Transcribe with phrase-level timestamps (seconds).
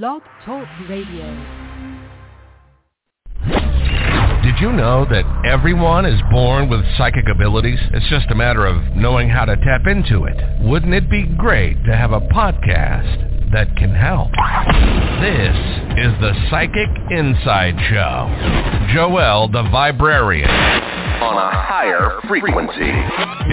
[0.00, 1.26] Blog Talk Radio.
[4.42, 7.78] Did you know that everyone is born with psychic abilities?
[7.92, 10.62] It's just a matter of knowing how to tap into it.
[10.62, 14.30] Wouldn't it be great to have a podcast that can help?
[15.20, 15.56] This
[15.98, 18.32] is the Psychic Inside Show.
[18.96, 22.90] Joelle the Viberarian on a higher frequency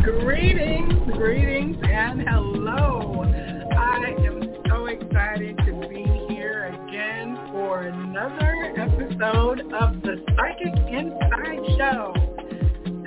[0.02, 3.24] greetings, greetings, and hello.
[3.76, 8.53] I am so excited to be here again for another
[9.14, 12.14] episode of the Psychic Inside Show.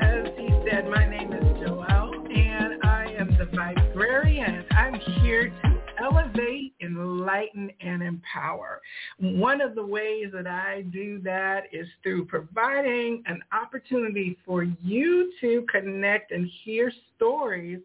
[0.02, 4.64] As he said, my name is Joelle, and I am the Viberarian.
[4.72, 8.82] I'm here to elevate, enlighten, and empower.
[9.20, 15.34] One of the ways that I do that is through providing an opportunity for you
[15.42, 17.80] to connect and hear stories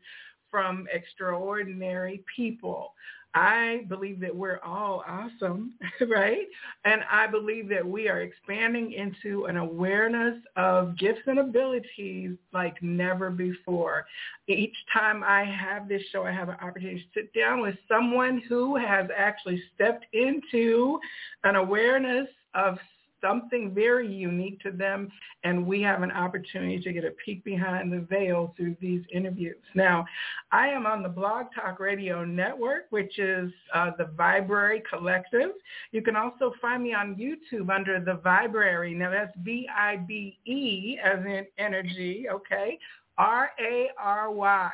[0.49, 2.95] from extraordinary people.
[3.35, 5.73] I believe that we're all awesome,
[6.09, 6.47] right?
[6.85, 12.83] And I believe that we are expanding into an awareness of gifts and abilities like
[12.83, 14.05] never before.
[14.49, 18.43] Each time I have this show, I have an opportunity to sit down with someone
[18.49, 20.99] who has actually stepped into
[21.45, 22.77] an awareness of
[23.23, 25.11] something very unique to them,
[25.45, 29.57] and we have an opportunity to get a peek behind the veil through these interviews.
[29.75, 30.05] Now,
[30.51, 35.51] I am on the Blog Talk Radio Network, which is uh, the Viberary Collective.
[35.93, 38.95] You can also find me on YouTube under the Viberary.
[38.95, 42.79] Now, that's V-I-B-E as in energy, okay?
[43.19, 44.71] R-A-R-Y.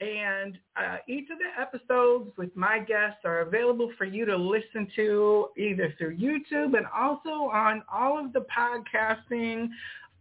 [0.00, 4.86] And uh, each of the episodes with my guests are available for you to listen
[4.94, 9.68] to either through YouTube and also on all of the podcasting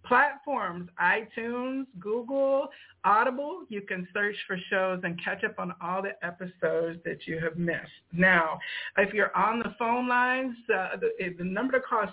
[0.07, 2.69] platforms, iTunes, Google,
[3.03, 3.63] Audible.
[3.69, 7.57] You can search for shows and catch up on all the episodes that you have
[7.57, 7.91] missed.
[8.13, 8.59] Now,
[8.97, 12.09] if you're on the phone lines, uh, the, the, number to call is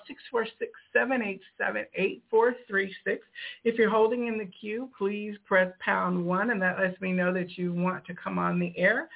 [0.95, 3.19] 646-787-8436.
[3.65, 7.33] If you're holding in the queue, please press pound one, and that lets me know
[7.33, 9.09] that you want to come on the air.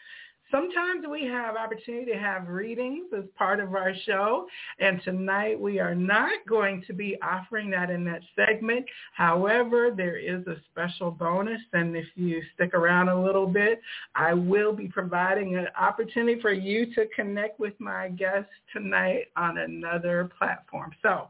[0.51, 4.47] Sometimes we have opportunity to have readings as part of our show,
[4.79, 8.87] and tonight we are not going to be offering that in that segment.
[9.13, 13.83] However, there is a special bonus, and if you stick around a little bit,
[14.15, 19.59] I will be providing an opportunity for you to connect with my guests tonight on
[19.59, 20.93] another platform.
[21.03, 21.29] So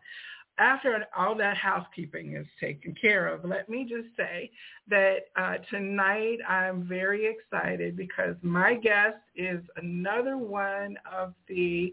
[0.59, 4.51] after all that housekeeping is taken care of, let me just say
[4.89, 11.93] that uh, tonight I'm very excited because my guest is another one of the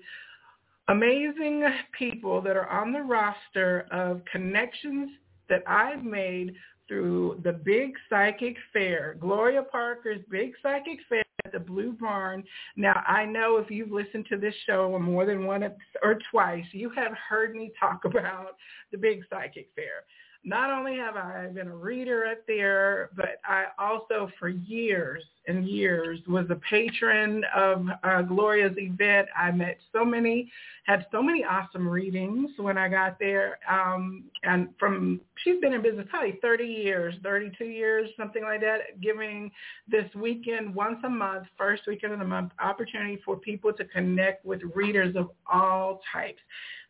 [0.88, 1.64] amazing
[1.98, 5.12] people that are on the roster of connections
[5.50, 6.56] that I've made
[6.88, 11.25] through the Big Psychic Fair, Gloria Parker's Big Psychic Fair
[11.56, 12.44] the Blue Barn.
[12.76, 15.64] Now, I know if you've listened to this show more than once
[16.04, 18.58] or twice, you have heard me talk about
[18.92, 20.04] the Big Psychic Fair
[20.46, 25.68] not only have I been a reader at there, but I also for years and
[25.68, 29.28] years was a patron of uh, Gloria's event.
[29.36, 30.52] I met so many,
[30.86, 33.58] had so many awesome readings when I got there.
[33.70, 39.02] Um, and from, she's been in business probably 30 years, 32 years, something like that,
[39.02, 39.52] giving
[39.88, 44.46] this weekend once a month, first weekend of the month, opportunity for people to connect
[44.46, 46.40] with readers of all types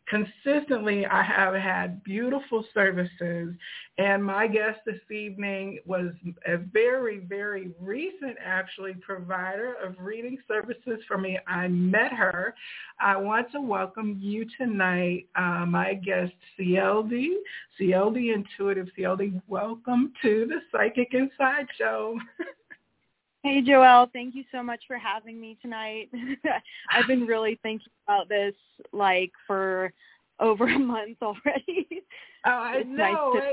[0.07, 3.53] consistently I have had beautiful services
[3.97, 6.11] and my guest this evening was
[6.45, 11.39] a very, very recent actually provider of reading services for me.
[11.47, 12.53] I met her.
[12.99, 17.35] I want to welcome you tonight, uh, my guest Cieldi,
[17.79, 19.41] Cieldi Intuitive Cieldi.
[19.47, 22.19] Welcome to the Psychic Inside Show.
[23.45, 26.09] Hey Joelle, thank you so much for having me tonight.
[26.91, 28.55] I've been really thinking about this
[28.91, 29.93] like for
[30.39, 31.87] over a month already.
[32.47, 33.31] Oh, I it's know.
[33.35, 33.43] Nice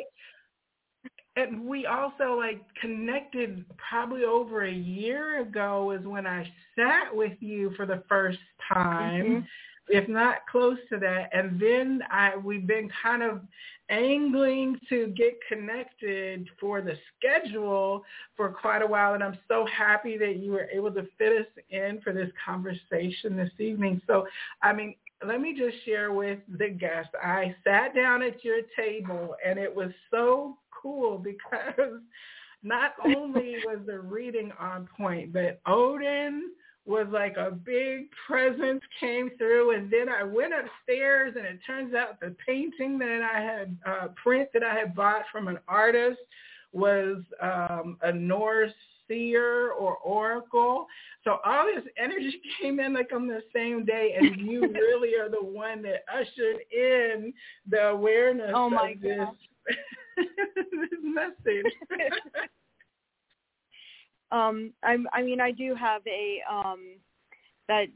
[1.36, 6.46] to- and we also like connected probably over a year ago is when I
[6.76, 8.38] sat with you for the first
[8.72, 9.24] time.
[9.24, 9.40] Mm-hmm
[9.88, 11.30] if not close to that.
[11.32, 13.40] And then I we've been kind of
[13.88, 18.04] angling to get connected for the schedule
[18.36, 19.14] for quite a while.
[19.14, 23.36] And I'm so happy that you were able to fit us in for this conversation
[23.36, 24.00] this evening.
[24.06, 24.26] So,
[24.62, 24.94] I mean,
[25.26, 27.12] let me just share with the guests.
[27.22, 32.00] I sat down at your table and it was so cool because
[32.62, 36.50] not only was the reading on point, but Odin
[36.84, 41.94] was like a big presence came through and then I went upstairs and it turns
[41.94, 46.18] out the painting that I had uh print that I had bought from an artist
[46.72, 48.72] was um a Norse
[49.08, 50.86] seer or oracle.
[51.24, 55.28] So all this energy came in like on the same day and you really are
[55.28, 57.32] the one that ushered in
[57.68, 59.28] the awareness oh of my this,
[60.16, 61.72] this message.
[64.32, 66.96] Um i i mean i do have a um
[67.68, 67.86] that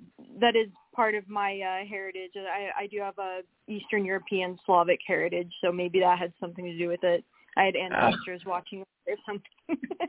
[0.41, 2.33] that is part of my uh heritage.
[2.37, 6.79] I i do have a eastern european slavic heritage so maybe that had something to
[6.79, 7.25] do with it.
[7.57, 8.51] I had ancestors uh.
[8.51, 9.81] watching or something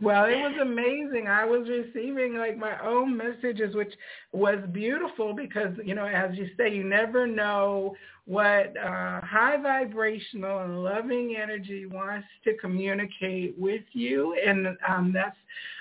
[0.00, 1.26] well, it was amazing.
[1.28, 3.92] I was receiving like my own messages, which
[4.32, 7.96] was beautiful because, you know, as you say, you never know
[8.26, 14.36] what uh, high vibrational and loving energy wants to communicate with you.
[14.44, 15.36] And um, that's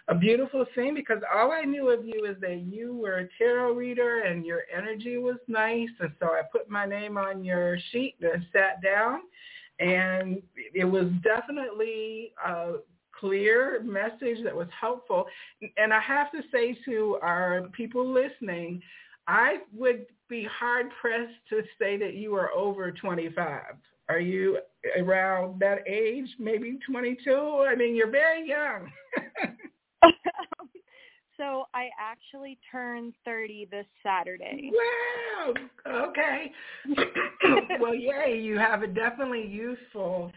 [0.07, 3.73] a beautiful thing because all I knew of you is that you were a tarot
[3.73, 5.89] reader and your energy was nice.
[5.99, 9.21] And so I put my name on your sheet and sat down
[9.79, 10.41] and
[10.73, 12.73] it was definitely uh,
[13.19, 15.25] clear message that was helpful.
[15.77, 18.81] And I have to say to our people listening,
[19.27, 23.61] I would be hard pressed to say that you are over 25.
[24.07, 24.59] Are you
[24.99, 27.65] around that age, maybe 22?
[27.67, 28.91] I mean, you're very young.
[31.37, 34.71] So I actually turned 30 this Saturday.
[34.73, 35.53] Wow.
[36.07, 36.51] Okay.
[37.79, 40.31] well, yay, you have a definitely useful,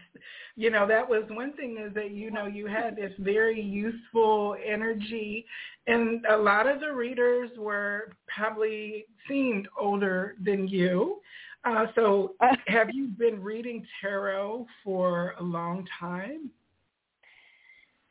[0.55, 4.55] you know, that was one thing is that, you know, you had this very useful
[4.65, 5.45] energy
[5.87, 11.21] and a lot of the readers were probably seemed older than you.
[11.65, 12.35] Uh, so
[12.67, 16.49] have you been reading tarot for a long time?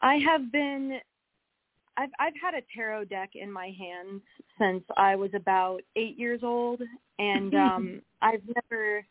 [0.00, 1.00] I have been
[1.99, 4.23] I've I've had a tarot deck in my hands
[4.59, 6.81] since I was about eight years old,
[7.19, 9.05] and um I've never.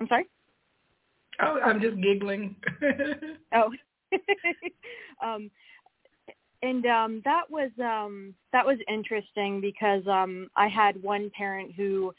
[0.00, 0.26] I'm sorry.
[1.42, 2.54] Oh, I'm just giggling.
[3.54, 3.70] oh,
[5.22, 5.50] um,
[6.62, 12.14] and um that was um that was interesting because um I had one parent who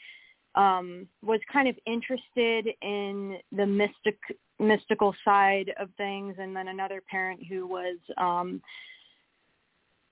[0.56, 4.18] um was kind of interested in the mystic
[4.58, 8.60] mystical side of things and then another parent who was um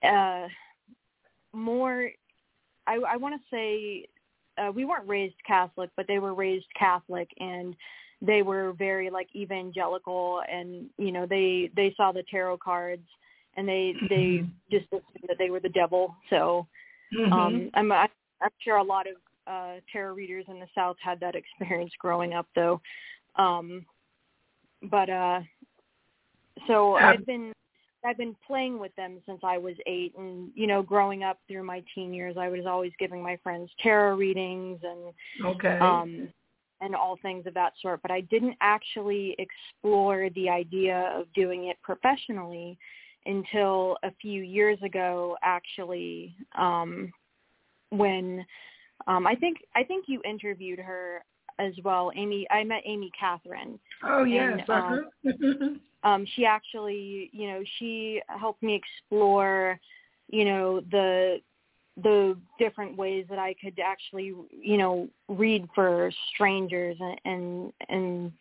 [0.04, 0.48] uh,
[1.52, 2.10] more,
[2.86, 4.06] I, I want to say,
[4.58, 7.74] uh, we weren't raised Catholic, but they were raised Catholic, and
[8.20, 13.06] they were very like evangelical, and you know they they saw the tarot cards,
[13.56, 14.48] and they they mm-hmm.
[14.70, 16.14] just assumed that they were the devil.
[16.30, 16.66] So
[17.16, 17.32] mm-hmm.
[17.32, 18.08] um, I'm I'm
[18.62, 19.14] sure a lot of
[19.46, 22.80] uh, tarot readers in the South had that experience growing up, though.
[23.36, 23.84] Um,
[24.90, 25.40] but uh,
[26.66, 27.52] so I've been
[28.04, 31.64] I've been playing with them since I was eight, and you know, growing up through
[31.64, 35.78] my teen years, I was always giving my friends tarot readings and okay.
[35.78, 36.28] um,
[36.80, 38.02] and all things of that sort.
[38.02, 42.78] But I didn't actually explore the idea of doing it professionally
[43.26, 47.10] until a few years ago, actually, um,
[47.90, 48.44] when
[49.06, 51.24] um, I think I think you interviewed her
[51.58, 52.46] as well, Amy.
[52.50, 53.78] I met Amy Catherine.
[54.04, 59.80] Oh yes, and, um, um, she actually, you know, she helped me explore,
[60.28, 61.40] you know, the
[62.02, 68.32] the different ways that I could actually, you know, read for strangers and and, and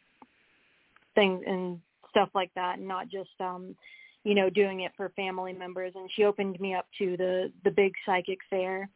[1.16, 1.80] things and
[2.10, 3.76] stuff like that, and not just, um,
[4.24, 5.94] you know, doing it for family members.
[5.96, 8.90] And she opened me up to the the big psychic fair,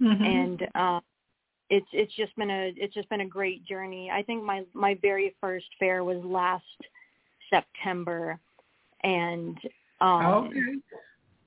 [0.00, 0.24] mm-hmm.
[0.24, 1.00] and um,
[1.68, 4.10] it's it's just been a it's just been a great journey.
[4.10, 6.64] I think my my very first fair was last
[7.50, 8.38] September,
[9.02, 9.58] and
[10.00, 10.60] um, okay.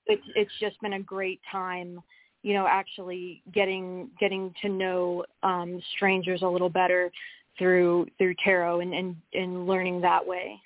[0.07, 2.01] it's it's just been a great time.
[2.43, 7.11] You know, actually getting getting to know um, strangers a little better
[7.57, 10.59] through through tarot and, and and learning that way.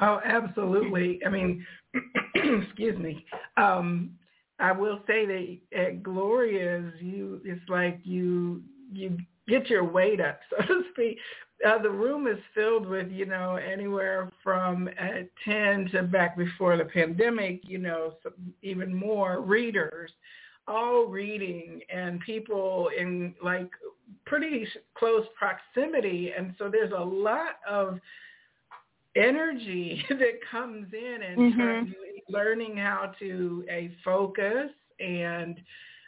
[0.00, 1.20] Oh, absolutely.
[1.24, 1.64] I mean,
[2.34, 3.24] excuse me.
[3.56, 4.12] Um,
[4.58, 10.40] I will say that at Gloria's, you it's like you you get your weight up,
[10.50, 11.18] so to speak,
[11.66, 16.76] uh, the room is filled with, you know, anywhere from uh, 10 to back before
[16.76, 20.10] the pandemic, you know, some, even more readers.
[20.68, 23.68] all reading and people in like
[24.26, 26.32] pretty close proximity.
[26.36, 27.98] And so there's a lot of
[29.16, 31.90] energy that comes in and mm-hmm.
[32.28, 35.60] learning how to a focus and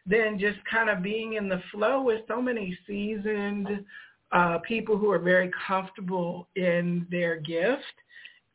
[0.06, 3.84] then just kind of being in the flow with so many seasoned
[4.34, 7.94] uh, people who are very comfortable in their gift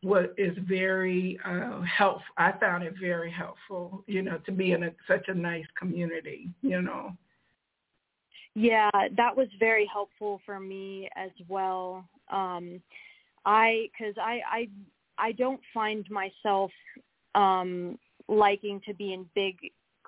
[0.02, 2.24] what is very uh, helpful.
[2.38, 6.50] I found it very helpful, you know, to be in a, such a nice community,
[6.62, 7.12] you know.
[8.56, 12.06] Yeah, that was very helpful for me as well.
[12.32, 12.82] Um,
[13.46, 14.70] I, because I, I,
[15.18, 16.72] I don't find myself
[17.36, 19.58] um, liking to be in big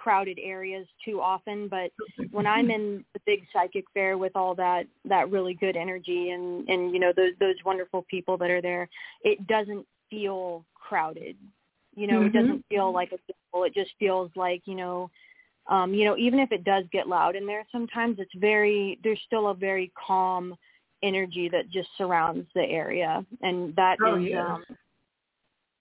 [0.01, 1.91] crowded areas too often but
[2.31, 6.67] when i'm in the big psychic fair with all that that really good energy and
[6.70, 8.89] and you know those those wonderful people that are there
[9.24, 11.36] it doesn't feel crowded
[11.96, 12.36] you know mm-hmm.
[12.36, 15.08] it doesn't feel like a people it just feels like you know
[15.70, 19.22] um you know even if it does get loud in there sometimes it's very there's
[19.27, 20.55] still a very calm
[21.03, 24.55] energy that just surrounds the area and that oh, is yeah.
[24.55, 24.65] um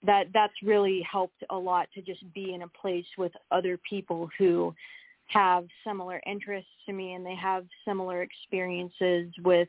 [0.04, 4.28] that that's really helped a lot to just be in a place with other people
[4.38, 4.75] who
[5.26, 9.69] have similar interests to me and they have similar experiences with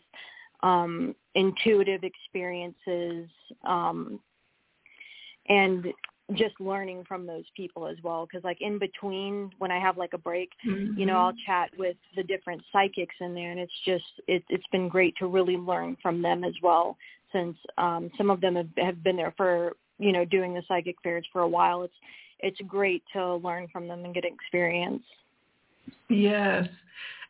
[0.64, 3.28] um intuitive experiences
[3.66, 4.20] um
[5.50, 5.88] and
[6.36, 10.14] just learning from those people as well because like in between when i have like
[10.14, 10.98] a break mm-hmm.
[10.98, 11.52] you know i'll mm-hmm.
[11.52, 15.28] chat with the different psychics in there and it's just it, it's been great to
[15.28, 16.98] really learn from them as well
[17.34, 20.96] since um some of them have, have been there for you know doing the psychic
[21.04, 21.94] fairs for a while it's
[22.40, 25.04] it's great to learn from them and get experience.
[26.10, 26.68] Yes.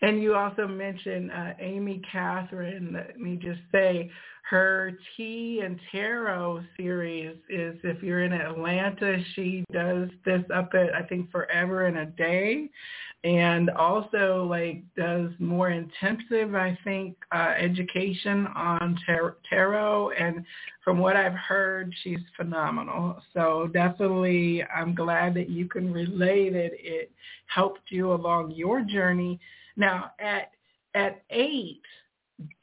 [0.01, 4.09] And you also mentioned uh, amy catherine let me just say
[4.51, 10.93] her tea and tarot series is if you're in Atlanta, she does this up at
[10.93, 12.69] I think forever in a day
[13.23, 20.43] and also like does more intensive I think uh, education on tar- tarot and
[20.83, 23.23] from what I've heard she's phenomenal.
[23.33, 27.09] So definitely I'm glad that you can relay that it
[27.45, 29.39] helped you along your journey.
[29.77, 30.51] Now at
[30.93, 31.81] at 8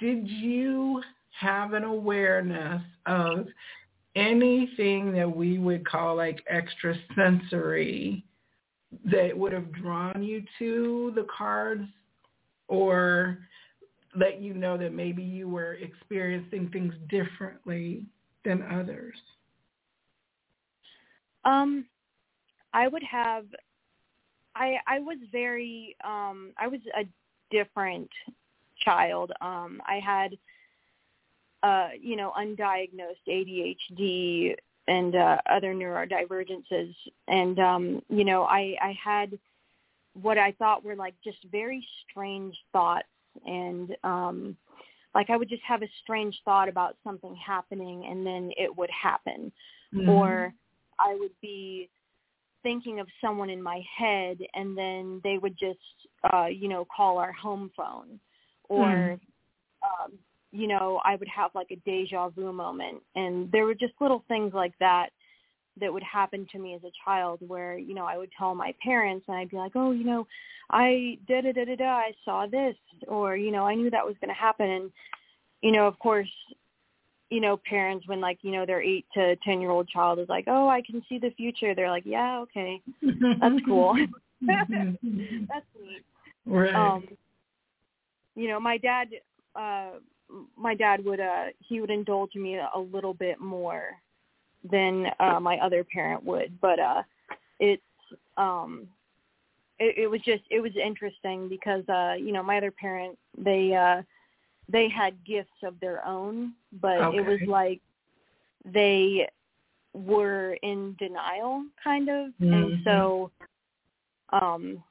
[0.01, 1.03] did you
[1.39, 3.47] have an awareness of
[4.17, 8.25] anything that we would call like extrasensory
[9.05, 11.85] that would have drawn you to the cards
[12.67, 13.39] or
[14.17, 18.07] let you know that maybe you were experiencing things differently
[18.45, 19.17] than others?
[21.45, 21.85] Um,
[22.73, 23.45] I would have.
[24.55, 25.97] I I was very.
[26.05, 27.05] Um, I was a
[27.51, 28.11] different
[28.85, 29.33] child.
[29.41, 30.37] Um, I had
[31.63, 34.55] uh, you know, undiagnosed ADHD
[34.87, 36.95] and uh, other neurodivergences.
[37.27, 39.39] And, um, you know, I, I had
[40.15, 43.07] what I thought were like just very strange thoughts.
[43.47, 44.57] And um,
[45.15, 48.91] like I would just have a strange thought about something happening and then it would
[48.91, 49.53] happen.
[49.95, 50.09] Mm-hmm.
[50.09, 50.53] Or
[50.99, 51.89] I would be
[52.63, 55.79] thinking of someone in my head and then they would just,
[56.33, 58.19] uh, you know, call our home phone.
[58.69, 59.21] Or, mm.
[59.83, 60.13] um,
[60.53, 63.03] you know, I would have like a deja vu moment.
[63.15, 65.11] And there were just little things like that
[65.81, 68.75] that would happen to me as a child where, you know, I would tell my
[68.83, 70.27] parents and I'd be like, oh, you know,
[70.71, 72.75] I da da da da da, I saw this
[73.07, 74.69] or, you know, I knew that was going to happen.
[74.69, 74.91] And,
[75.63, 76.29] you know, of course,
[77.31, 80.29] you know, parents when like, you know, their eight to 10 year old child is
[80.29, 81.75] like, oh, I can see the future.
[81.75, 83.97] They're like, yeah, okay, that's cool.
[84.41, 84.71] that's
[85.03, 85.49] neat.
[86.47, 86.75] Right.
[86.75, 87.07] Um,
[88.35, 89.09] you know, my dad,
[89.57, 89.99] uh,
[90.57, 93.93] my dad would uh he would indulge me a little bit more
[94.71, 97.03] than uh my other parent would but uh
[97.61, 97.83] it's
[98.37, 98.87] um
[99.79, 103.75] it, it was just it was interesting because uh you know my other parent they
[103.75, 104.03] uh
[104.71, 107.19] they had gifts of their own but okay.
[107.19, 107.81] it was like
[108.65, 109.29] they
[109.95, 112.53] were in denial kind of mm-hmm.
[112.53, 113.31] and so
[114.33, 114.83] um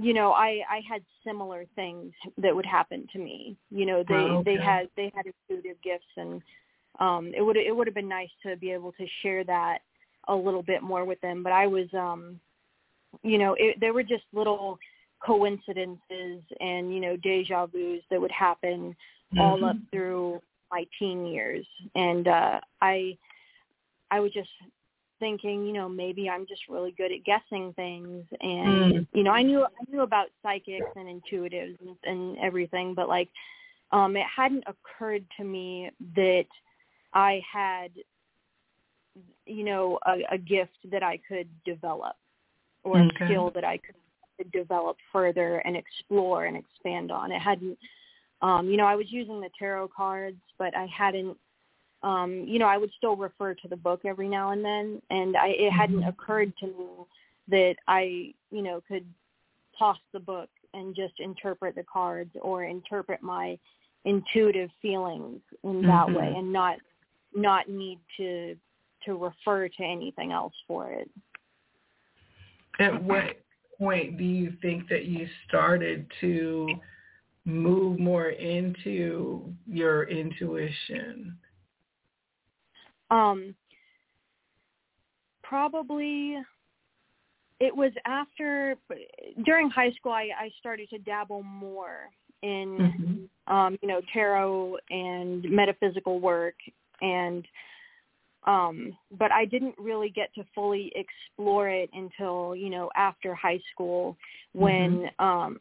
[0.00, 3.56] you know, I I had similar things that would happen to me.
[3.70, 4.54] You know, they oh, okay.
[4.54, 6.40] they had they had intuitive gifts, and
[7.00, 9.78] um, it would it would have been nice to be able to share that
[10.28, 11.42] a little bit more with them.
[11.42, 12.38] But I was, um,
[13.22, 14.78] you know, it, there were just little
[15.24, 18.94] coincidences and you know deja vu's that would happen
[19.34, 19.40] mm-hmm.
[19.40, 20.40] all up through
[20.70, 23.18] my teen years, and uh, I
[24.10, 24.50] I would just
[25.18, 29.06] thinking, you know, maybe I'm just really good at guessing things and mm.
[29.12, 33.28] you know, I knew I knew about psychics and intuitives and, and everything, but like
[33.92, 36.46] um it hadn't occurred to me that
[37.12, 37.90] I had
[39.46, 42.16] you know, a, a gift that I could develop
[42.84, 43.24] or okay.
[43.24, 47.32] a skill that I could develop further and explore and expand on.
[47.32, 47.78] It hadn't,
[48.42, 51.36] um, you know, I was using the tarot cards, but I hadn't,
[52.02, 55.36] um, you know, I would still refer to the book every now and then, and
[55.36, 56.08] I, it hadn't Mhm.
[56.08, 56.88] occurred to me
[57.48, 59.06] that I, you know, could
[59.76, 63.58] toss the book and just interpret the cards or interpret my
[64.04, 66.14] intuitive feelings in that Mhm.
[66.14, 66.80] way and not
[67.34, 68.56] not need to
[69.04, 71.10] to refer to anything else for it.
[72.78, 73.38] At what
[73.78, 76.80] point do you think that you started to
[77.44, 81.38] move more into your intuition?
[83.10, 83.54] Um
[85.42, 86.36] probably
[87.60, 88.76] it was after
[89.44, 92.10] during high school I, I started to dabble more
[92.42, 93.28] in Mhm.
[93.46, 96.54] um, you know, tarot and metaphysical work
[97.00, 97.46] and
[98.44, 103.60] um but I didn't really get to fully explore it until, you know, after high
[103.72, 104.16] school
[104.52, 105.60] when um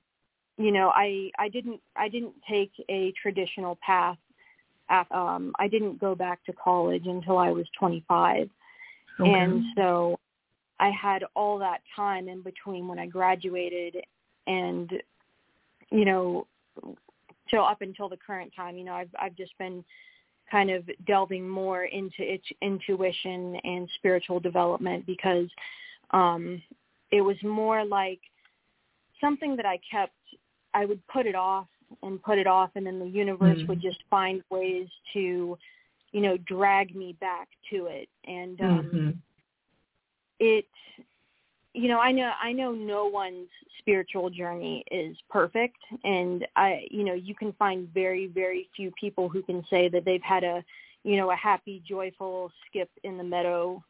[0.58, 4.18] you know, I I didn't I didn't take a traditional path
[5.12, 8.50] um I didn't go back to college until I was 25
[9.20, 9.32] Okay.
[9.32, 10.20] and so
[10.80, 13.98] I had all that time in between when I graduated
[14.46, 14.92] and
[15.90, 16.48] you know
[17.50, 19.84] till up until the current time you know I've I've just been
[20.50, 25.48] kind of delving more into its intuition and spiritual development because
[26.12, 26.62] um
[27.12, 28.20] it was more like
[29.20, 30.14] something that I kept
[30.74, 31.68] I would put it off
[32.04, 33.68] and put it off and then the universe Mm.
[33.70, 35.58] would just find ways to
[36.12, 39.18] you know drag me back to it and um Mhm.
[40.40, 40.68] it
[41.74, 47.04] you know i know i know no one's spiritual journey is perfect and i you
[47.04, 50.64] know you can find very very few people who can say that they've had a
[51.04, 53.84] you know a happy joyful skip in the meadow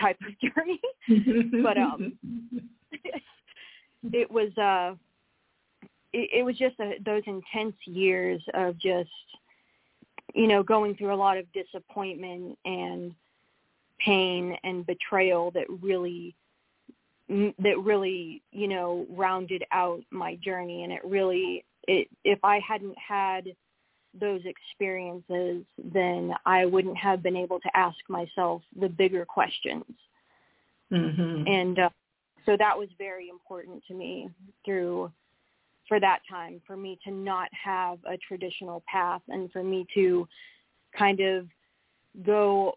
[0.00, 0.80] type of journey
[1.62, 2.12] But, um,
[4.12, 4.94] it was uh
[6.12, 9.10] it, it was just a, those intense years of just
[10.34, 13.14] you know going through a lot of disappointment and
[13.98, 16.34] pain and betrayal that really
[17.28, 22.96] that really you know rounded out my journey and it really it if i hadn't
[22.96, 23.48] had
[24.18, 29.84] those experiences then i wouldn't have been able to ask myself the bigger questions
[30.90, 31.46] Mhm.
[31.46, 31.90] and uh,
[32.46, 34.30] so that was very important to me
[34.64, 35.12] through
[35.88, 40.28] for that time for me to not have a traditional path and for me to
[40.96, 41.46] kind of
[42.24, 42.74] go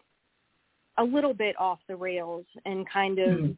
[0.98, 3.56] a little bit off the rails and kind of Mhm.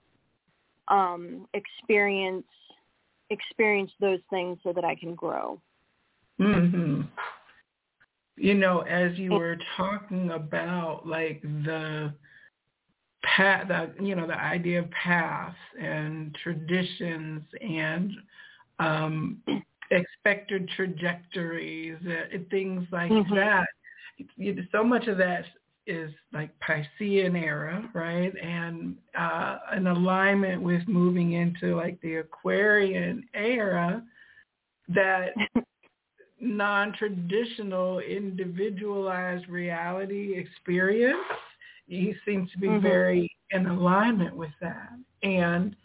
[0.88, 2.46] um experience
[3.30, 5.60] experience those things so that I can grow.
[6.38, 7.02] hmm
[8.36, 12.12] You know, as you were talking about like the
[13.22, 18.12] path, the, you know, the idea of paths and traditions and
[18.78, 19.42] um,
[19.90, 23.34] expected trajectories, uh, things like Mhm.
[23.34, 23.66] that.
[24.36, 25.44] You, so much of that
[25.86, 28.32] is like Piscean era, right?
[28.36, 34.02] And uh, an alignment with moving into like the Aquarian era
[34.88, 35.34] that
[36.40, 41.18] non-traditional individualized reality experience
[41.86, 42.82] he seems to be Mhm.
[42.82, 45.76] very in alignment with that and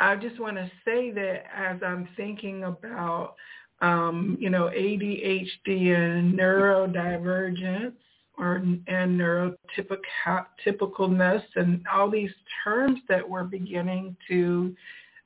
[0.00, 3.34] i just want to say that as i'm thinking about
[3.80, 7.94] um, you know adhd and neurodivergence
[8.38, 12.30] or and neurotypicalness and all these
[12.64, 14.74] terms that we're beginning to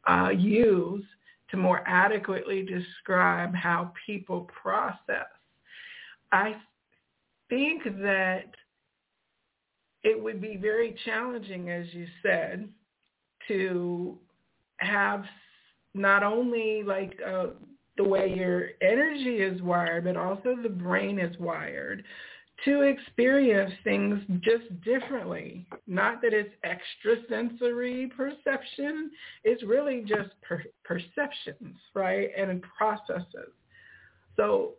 [0.08, 1.04] uh, use
[1.50, 5.26] to more adequately describe how people process.
[6.32, 6.56] I
[7.48, 8.46] think that
[10.02, 12.68] it would be very challenging, as you said,
[13.48, 14.18] to
[14.78, 15.24] have
[15.94, 17.46] not only like uh,
[17.96, 22.04] the way your energy is wired, but also the brain is wired
[22.64, 25.66] to experience things just differently.
[25.86, 29.10] Not that it's extrasensory perception,
[29.44, 33.52] it's really just per- perceptions, right, and processes.
[34.36, 34.74] So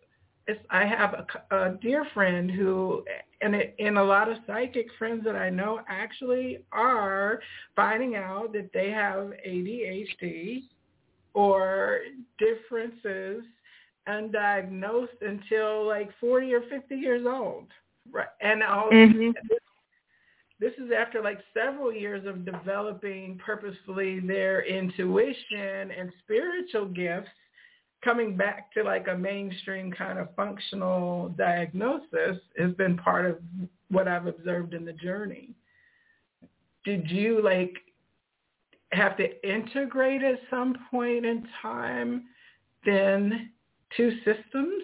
[0.47, 1.13] it's, I have
[1.51, 3.03] a, a dear friend who,
[3.41, 7.39] and, it, and a lot of psychic friends that I know actually are
[7.75, 10.63] finding out that they have ADHD
[11.33, 11.99] or
[12.39, 13.43] differences
[14.07, 17.67] undiagnosed until like 40 or 50 years old.
[18.11, 18.27] Right.
[18.41, 19.33] And all Mhm.
[19.49, 19.59] this,
[20.59, 27.29] this is after like several years of developing purposefully their intuition and spiritual gifts
[28.03, 33.37] coming back to like a mainstream kind of functional diagnosis has been part of
[33.89, 35.55] what I've observed in the journey.
[36.85, 37.73] Did you like
[38.91, 42.25] have to integrate at some point in time
[42.85, 43.49] then
[43.95, 44.83] two systems?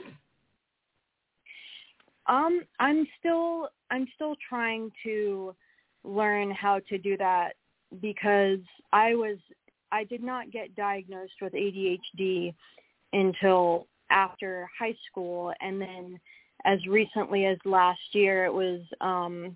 [2.28, 5.56] Um, I'm still I'm still trying to
[6.04, 7.54] learn how to do that
[8.02, 8.60] because
[8.92, 9.38] I was
[9.92, 12.54] I did not get diagnosed with ADHD
[13.14, 15.54] until after high school.
[15.62, 16.20] And then
[16.66, 19.56] as recently as last year it was um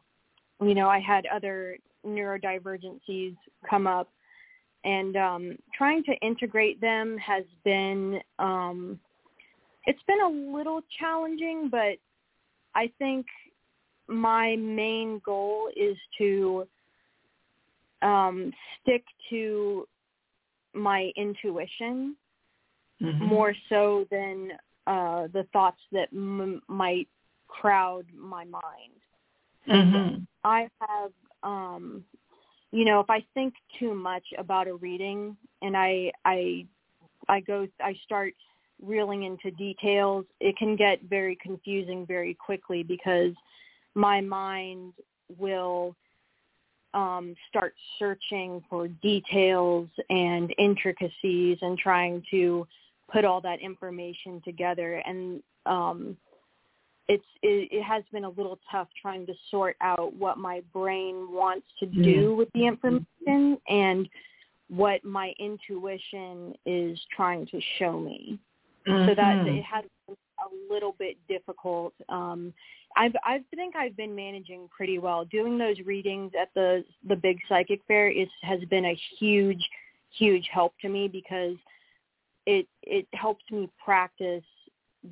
[0.62, 3.36] you know I had other neurodivergencies
[3.70, 4.10] come up.
[4.84, 9.00] And um trying to integrate them has been um
[9.86, 11.98] it's been a little challenging but
[12.76, 13.26] I think
[14.08, 16.68] my main goal is to
[18.02, 19.88] um, stick to
[20.74, 22.16] my intuition
[23.02, 23.26] mm-hmm.
[23.26, 24.52] more so than
[24.86, 27.08] uh, the thoughts that m- might
[27.48, 28.64] crowd my mind.
[29.68, 30.24] Mm-hmm.
[30.44, 31.12] I have,
[31.44, 32.04] um,
[32.72, 36.66] you know, if I think too much about a reading and I, I,
[37.28, 38.34] I go, I start
[38.82, 43.34] reeling into details, it can get very confusing very quickly because
[43.96, 44.94] my mind
[45.38, 45.96] will
[46.94, 52.68] um, start searching for details and intricacies and trying to
[53.12, 55.02] put all that information together.
[55.06, 56.18] And um,
[57.08, 61.28] it's it, it has been a little tough trying to sort out what my brain
[61.32, 64.10] wants to do with the information and
[64.70, 68.40] what my intuition is trying to show me.
[68.88, 69.10] Mm-hmm.
[69.10, 69.58] So that mm-hmm.
[69.58, 71.94] it has been a little bit difficult.
[72.10, 72.54] Um,
[72.96, 75.26] I've I think I've been managing pretty well.
[75.26, 79.64] Doing those readings at the the big psychic fair is has been a huge
[80.18, 81.56] huge help to me because
[82.48, 84.44] it it helps me practice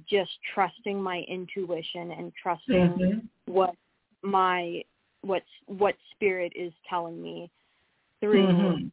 [0.10, 3.20] just trusting my intuition and trusting mm-hmm.
[3.46, 3.76] what
[4.24, 4.82] my
[5.22, 7.52] what what spirit is telling me
[8.20, 8.88] through mm-hmm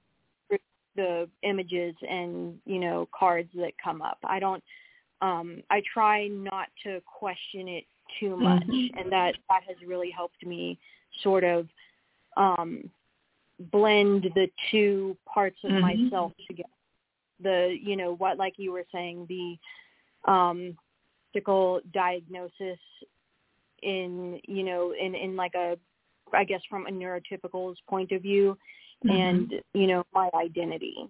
[0.97, 4.19] the images and you know cards that come up.
[4.25, 4.63] I don't.
[5.21, 7.85] Um, I try not to question it
[8.19, 8.99] too much, mm-hmm.
[8.99, 10.79] and that that has really helped me
[11.23, 11.69] sort of
[12.37, 12.91] um,
[13.71, 16.05] blend the two parts of mm-hmm.
[16.05, 16.69] myself together.
[17.43, 20.77] The you know what, like you were saying, the um,
[21.33, 22.79] physical diagnosis
[23.83, 25.77] in you know in in like a
[26.33, 28.57] I guess from a neurotypical's point of view,
[29.05, 29.17] mm-hmm.
[29.17, 31.09] and you know my identity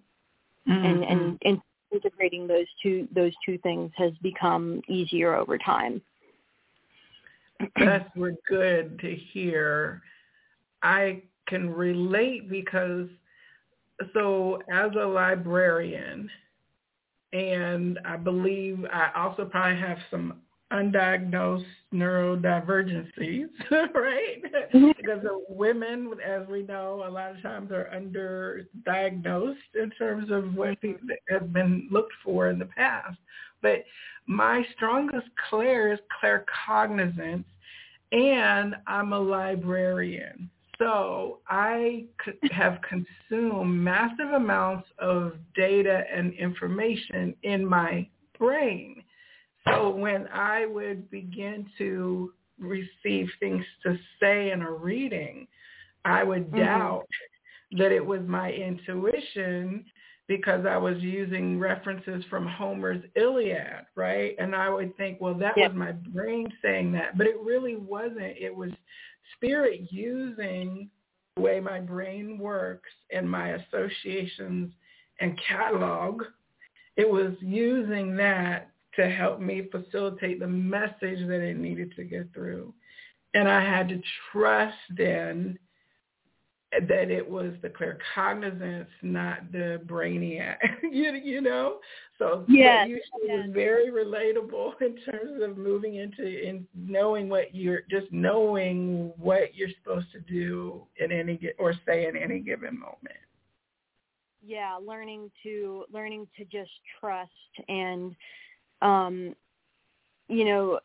[0.67, 0.85] mm-hmm.
[0.85, 6.01] and, and and integrating those two those two things has become easier over time
[7.77, 8.09] that's
[8.49, 10.01] good to hear
[10.81, 13.07] i can relate because
[14.13, 16.29] so as a librarian
[17.31, 20.41] and i believe i also probably have some
[20.73, 24.43] undiagnosed neurodivergencies, right?
[24.73, 24.91] Mm-hmm.
[24.97, 30.81] because women, as we know, a lot of times are underdiagnosed in terms of what
[30.81, 31.45] mm-hmm.
[31.53, 33.17] been looked for in the past.
[33.61, 33.83] But
[34.25, 37.45] my strongest clair is claircognizance,
[38.11, 40.49] and I'm a librarian.
[40.83, 42.05] So I
[42.51, 49.03] have consumed massive amounts of data and information in my brain
[49.67, 55.47] so when I would begin to receive things to say in a reading,
[56.05, 56.57] I would mm-hmm.
[56.57, 57.07] doubt
[57.77, 59.85] that it was my intuition
[60.27, 64.35] because I was using references from Homer's Iliad, right?
[64.39, 67.17] And I would think, well, that was my brain saying that.
[67.17, 68.37] But it really wasn't.
[68.39, 68.71] It was
[69.35, 70.89] spirit using
[71.35, 74.71] the way my brain works and my associations
[75.19, 76.23] and catalog.
[76.95, 82.31] It was using that to help me facilitate the message that it needed to get
[82.33, 82.73] through.
[83.33, 85.57] And I had to trust then
[86.81, 90.57] that it was the claircognizance, not the brainiac.
[90.83, 91.79] you, you know,
[92.17, 93.45] so yes, you yes.
[93.45, 99.55] is very relatable in terms of moving into in knowing what you're just knowing what
[99.55, 103.17] you're supposed to do in any or say in any given moment.
[104.45, 107.31] Yeah, learning to learning to just trust
[107.69, 108.15] and
[108.81, 109.35] um,
[110.27, 110.79] you know,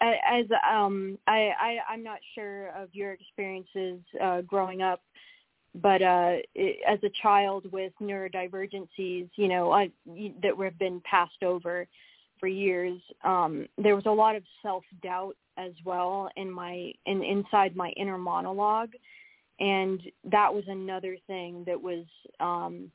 [0.00, 5.00] as um, I, I I'm not sure of your experiences uh, growing up,
[5.74, 9.90] but uh, it, as a child with neurodivergencies, you know, I,
[10.42, 11.86] that have been passed over
[12.38, 17.22] for years, um, there was a lot of self doubt as well in my in
[17.22, 18.92] inside my inner monologue,
[19.60, 22.04] and that was another thing that was
[22.40, 22.90] um,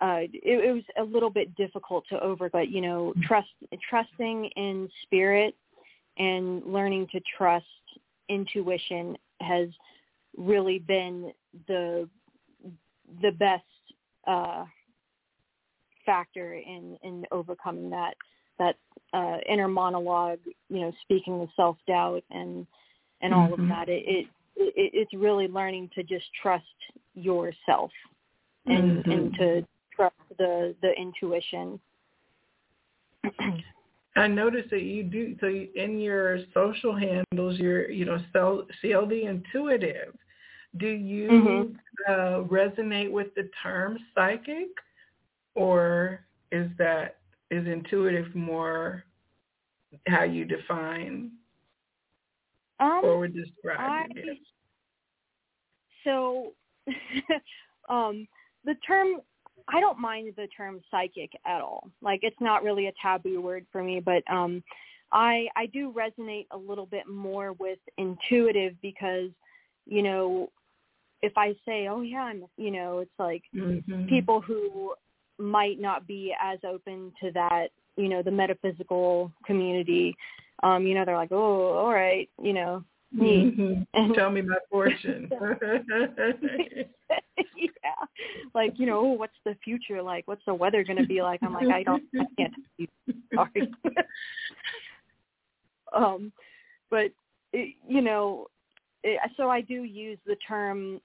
[0.00, 3.22] uh, it, it was a little bit difficult to over, but you know, mm-hmm.
[3.22, 3.48] trust,
[3.88, 5.54] trusting in spirit
[6.18, 7.64] and learning to trust
[8.28, 9.68] intuition has
[10.36, 11.32] really been
[11.68, 12.08] the
[13.22, 13.62] the best
[14.26, 14.64] uh,
[16.04, 18.14] factor in in overcoming that
[18.58, 18.76] that
[19.12, 22.66] uh, inner monologue, you know, speaking the self doubt and
[23.20, 23.62] and all Mhm.
[23.62, 23.88] of that.
[23.88, 24.26] It, it
[24.56, 26.64] it it's really learning to just trust
[27.14, 27.90] yourself
[28.66, 29.12] and Mhm.
[29.12, 31.80] and to trust the the intuition.
[34.16, 37.58] I noticed that you do so in your social handles.
[37.58, 40.14] You're you know cel- Cieldi intuitive.
[40.76, 41.78] Do you Mhm.
[42.08, 44.68] uh, resonate with the term psychic,
[45.54, 47.16] or is that
[47.50, 49.04] is intuitive more
[50.08, 51.30] how you define
[52.80, 54.38] Um, or would describe I it?
[56.04, 56.52] so
[57.88, 58.26] um
[58.64, 59.20] the term
[59.68, 61.88] I don't mind the term psychic at all.
[62.02, 64.62] Like it's not really a taboo word for me, but um
[65.12, 69.30] I I do resonate a little bit more with intuitive because
[69.86, 70.50] you know
[71.22, 74.08] if I say, "Oh yeah, I'm," you know, it's like Mhm.
[74.08, 74.94] people who
[75.38, 80.14] might not be as open to that, you know, the metaphysical community,
[80.62, 83.56] um, you know, they're like, oh, all right, you know, neat.
[83.56, 84.14] Mhm.
[84.14, 85.30] Tell me my fortune.
[88.54, 90.26] like you know, oh, what's the future like?
[90.26, 91.42] What's the weather going to be like?
[91.42, 92.54] I'm like, I don't, I can't.
[93.34, 93.70] Sorry.
[95.94, 96.32] um,
[96.90, 97.10] but
[97.52, 98.46] it, you know,
[99.02, 101.00] it, so I do use the term.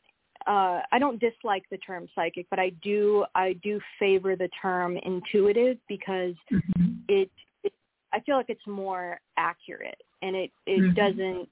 [0.48, 4.98] Uh, I don't dislike the term psychic, but I do I do favor the term
[4.98, 7.00] intuitive because Mhm.
[7.10, 7.32] it,
[7.64, 7.74] it
[8.14, 10.96] I feel like it's more accurate and it it Mhm.
[10.96, 11.50] doesn't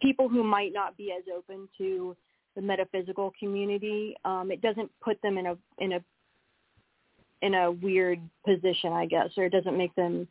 [0.00, 2.16] people who might not be as open to
[2.60, 6.00] the metaphysical community um it doesn't put them in a in a
[7.42, 10.28] in a weird position I guess or it doesn't make them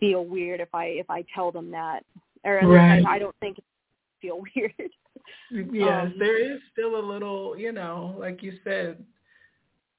[0.00, 2.04] feel weird if I if I tell them that
[2.44, 3.04] or Right.
[3.04, 3.58] I, I don't think
[4.20, 4.72] feel weird
[5.50, 9.04] Yes, Um, there is still a little, you know, like you said,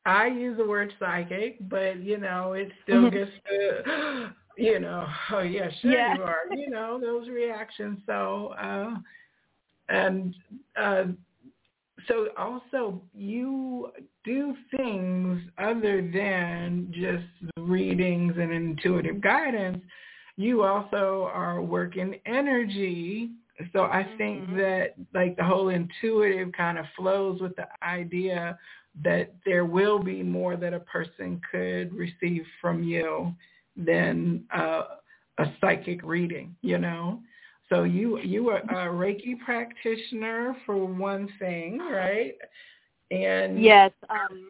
[0.06, 3.14] I use the word psychic, but you know, it still Mhm.
[3.14, 6.16] gets to, you know, oh yeah, sure Yeah.
[6.16, 8.00] you are, you know, those reactions.
[8.06, 8.96] So, uh,
[9.90, 10.36] and
[10.76, 11.04] uh,
[12.08, 13.92] so also you
[14.24, 19.84] do things other than just readings and intuitive guidance.
[20.38, 23.32] You also are working energy.
[23.72, 24.58] So I think Mhm.
[24.58, 28.58] that like the whole intuitive kind of flows with the idea
[29.04, 33.34] that there will be more that a person could receive from you
[33.76, 34.84] than uh,
[35.40, 37.22] a psychic reading, you know?
[37.74, 42.36] So you you are a Reiki practitioner for one thing, right?
[43.10, 44.50] And yes um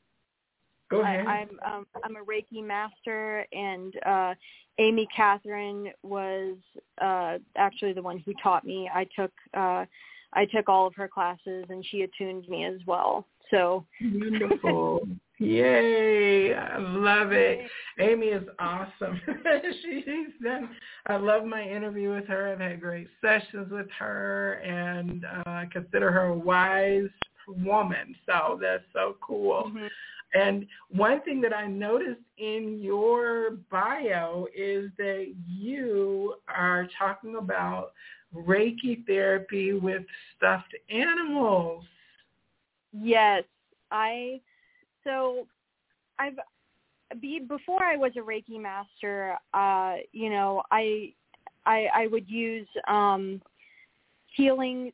[0.92, 1.26] go ahead.
[1.26, 4.34] I, I'm um, I'm a Reiki master, and uh,
[4.78, 6.58] Amy Catherine was
[7.02, 8.90] uh, actually the one who taught me.
[8.94, 9.86] I took uh,
[10.34, 13.26] I took all of her classes, and she attuned me as well.
[13.52, 15.08] So Wonderful.
[15.44, 16.54] Yay.
[16.56, 17.70] I love it.
[18.00, 19.20] Amy is awesome.
[19.84, 20.70] She's done
[21.08, 22.52] I love my interview with her.
[22.52, 27.10] I've had great sessions with her and uh, I consider her a wise
[27.48, 28.16] woman.
[28.26, 29.72] So that's so cool.
[29.74, 29.90] mhm.
[30.36, 37.92] And one thing that I noticed in your bio is that you are talking about
[38.36, 40.02] Reiki therapy with
[40.36, 41.84] stuffed animals.
[42.92, 43.44] yes,
[43.92, 44.42] I
[45.04, 45.48] so
[46.20, 46.38] I've
[47.22, 49.38] be before I was a Reiki master.
[49.54, 51.13] Uh, you know, I
[51.66, 53.42] I I would use um
[54.36, 54.92] healing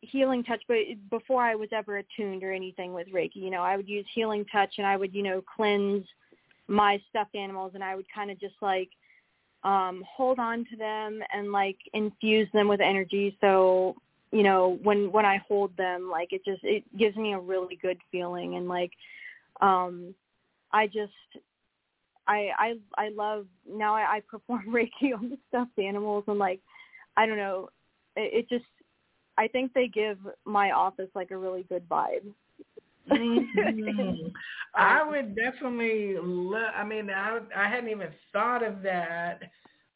[0.00, 0.76] healing touch but
[1.10, 4.44] before I was ever attuned or anything with Reiki, you know, I would use healing
[4.50, 6.04] touch and I would, you know, cleanse
[6.68, 8.88] my stuffed animals and I would kind of just like
[9.64, 13.94] um hold on to them and like infuse them with energy so
[14.32, 17.76] you know when when I hold them like it just it gives me a really
[17.76, 18.90] good feeling and like
[19.60, 20.14] um
[20.72, 21.12] I just
[22.26, 26.60] I I I love now I, I perform Reiki on the stuffed animals and like
[27.16, 27.68] I don't know
[28.16, 28.64] it, it just
[29.38, 32.32] I think they give my office like a really good vibe.
[33.10, 34.32] Mhm.
[34.74, 36.72] I would definitely love.
[36.74, 39.42] I mean, I I hadn't even thought of that.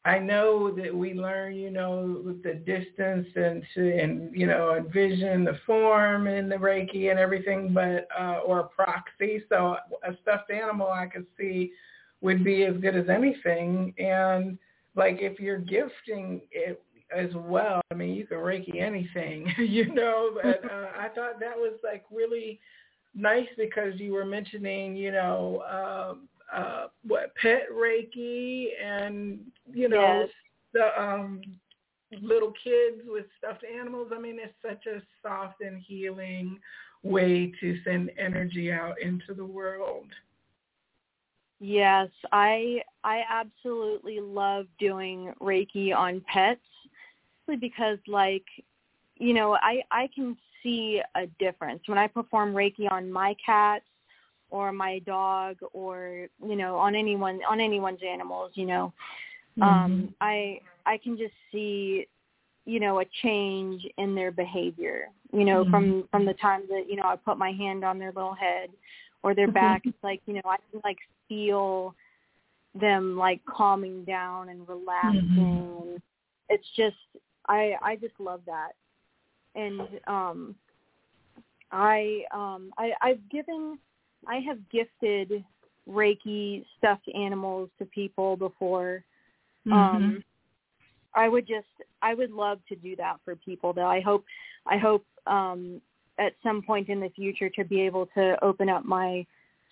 [0.07, 4.75] I know that we learn, you know, with the distance and to and you know
[4.77, 9.43] envision the form and the Reiki and everything, but uh, or a proxy.
[9.49, 11.73] So a stuffed animal I could see
[12.21, 13.93] would be as good as anything.
[13.97, 14.57] And
[14.95, 16.81] like if you're gifting it
[17.15, 20.37] as well, I mean, you can Reiki anything, you know.
[20.41, 22.61] But uh, I thought that was like really
[23.13, 29.39] nice because you were mentioning, you know, um, uh, what pet Reiki and
[29.73, 30.29] you know Yes.
[30.73, 31.41] the um,
[32.21, 34.11] little kids with stuffed animals.
[34.15, 36.59] I mean, it's such a soft and healing
[37.03, 40.07] way to send energy out into the world.
[41.59, 46.61] Yes, I I absolutely love doing Reiki on pets
[47.59, 48.45] because like
[49.17, 53.85] you know, I I can see a difference when I perform Reiki on my cats
[54.49, 58.93] or my dog or you know on anyone on anyone's animals, you know.
[59.57, 59.63] Mm-hmm.
[59.63, 62.07] Um I I can just see
[62.67, 65.71] you know a change in their behavior you know mm-hmm.
[65.71, 68.69] from from the time that you know i put my hand on their little head
[69.23, 70.97] or their back it's like you know i can like
[71.29, 71.95] feel
[72.79, 75.95] them like calming down and relaxing mm-hmm.
[76.49, 76.97] it's just
[77.47, 78.73] i i just love that
[79.55, 80.53] and um
[81.71, 83.79] i um i i've given
[84.27, 85.43] i have gifted
[85.89, 89.03] reiki stuffed animals to people before
[89.65, 89.73] mm-hmm.
[89.73, 90.23] um
[91.15, 91.67] i would just
[92.01, 94.23] i would love to do that for people though i hope
[94.67, 95.81] i hope um
[96.19, 99.25] at some point in the future to be able to open up my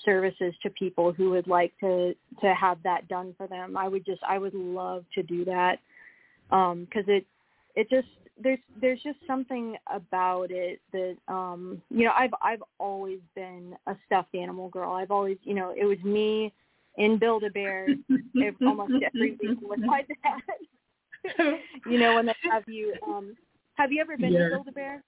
[0.03, 3.77] services to people who would like to to have that done for them.
[3.77, 5.79] I would just I would love to do that
[6.51, 7.25] um cuz it
[7.75, 8.07] it just
[8.41, 13.95] there's there's just something about it that um you know I've I've always been a
[14.05, 14.93] stuffed animal girl.
[14.93, 16.53] I've always, you know, it was me
[16.97, 17.87] in Build a Bear
[18.61, 21.59] almost every week with my dad.
[21.89, 23.35] you know, when they have you um
[23.75, 24.43] have you ever been yes.
[24.43, 25.03] to Build a Bear?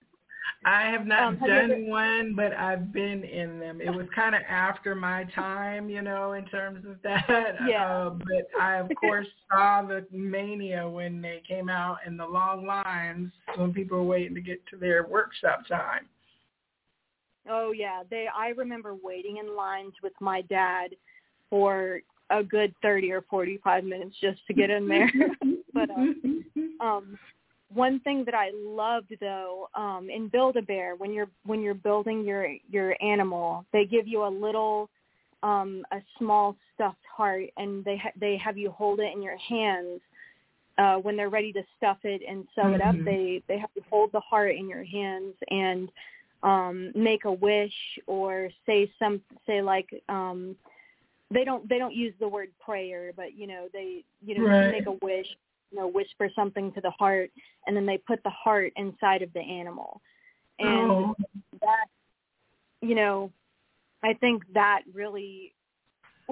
[0.66, 1.86] I have not um, have done ever...
[1.86, 3.80] one, but I've been in them.
[3.82, 7.26] It was kind of after my time, you know, in terms of that.
[7.68, 7.88] Yeah.
[7.88, 12.66] Uh, but I, of course, saw the mania when they came out and the long
[12.66, 16.06] lines when people were waiting to get to their workshop time.
[17.50, 18.28] Oh yeah, they.
[18.36, 20.90] I remember waiting in lines with my dad
[21.50, 25.12] for a good thirty or forty-five minutes just to get in there.
[25.74, 27.18] but uh, um,
[27.74, 31.74] one thing that I loved though um, in Build a Bear when you're when you're
[31.74, 34.90] building your your animal, they give you a little
[35.44, 39.38] um, a small stuffed heart, and they ha- they have you hold it in your
[39.38, 40.02] hands
[40.78, 42.76] uh, when they're ready to stuff it and sew mm-hmm.
[42.76, 42.96] it up.
[42.96, 43.06] Mm-hmm.
[43.06, 45.90] They they have you hold the heart in your hands and
[46.44, 47.74] um, make a wish
[48.06, 50.56] or say some say like um,
[51.34, 54.72] they don't they don't use the word prayer, but you know they you know right.
[54.72, 55.28] make a wish
[55.72, 57.30] you know whisper something to the heart
[57.66, 60.02] and then they put the heart inside of the animal
[60.60, 61.16] and oh.
[61.62, 61.86] that
[62.82, 63.32] you know
[64.04, 65.54] i think that really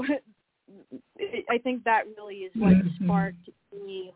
[1.50, 3.06] i think that really is what mm-hmm.
[3.06, 3.50] sparked
[3.86, 4.14] me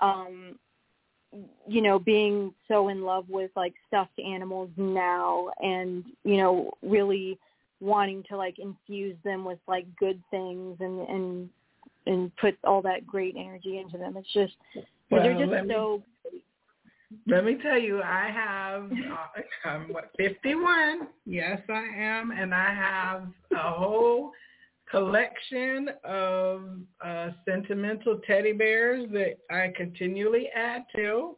[0.00, 0.58] um
[1.68, 7.38] you know being so in love with like stuffed animals now and you know really
[7.80, 11.50] wanting to like infuse them with like good things and and
[12.10, 14.16] and put all that great energy into them.
[14.16, 14.54] It's just
[15.10, 16.02] well, they're just so.
[16.32, 16.42] Me,
[17.26, 21.08] let me tell you, I have uh, I'm what 51.
[21.24, 24.32] Yes, I am, and I have a whole
[24.90, 26.62] collection of
[27.04, 31.36] uh, sentimental teddy bears that I continually add to.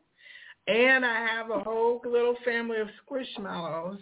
[0.68, 3.98] And I have a whole little family of squishmallows.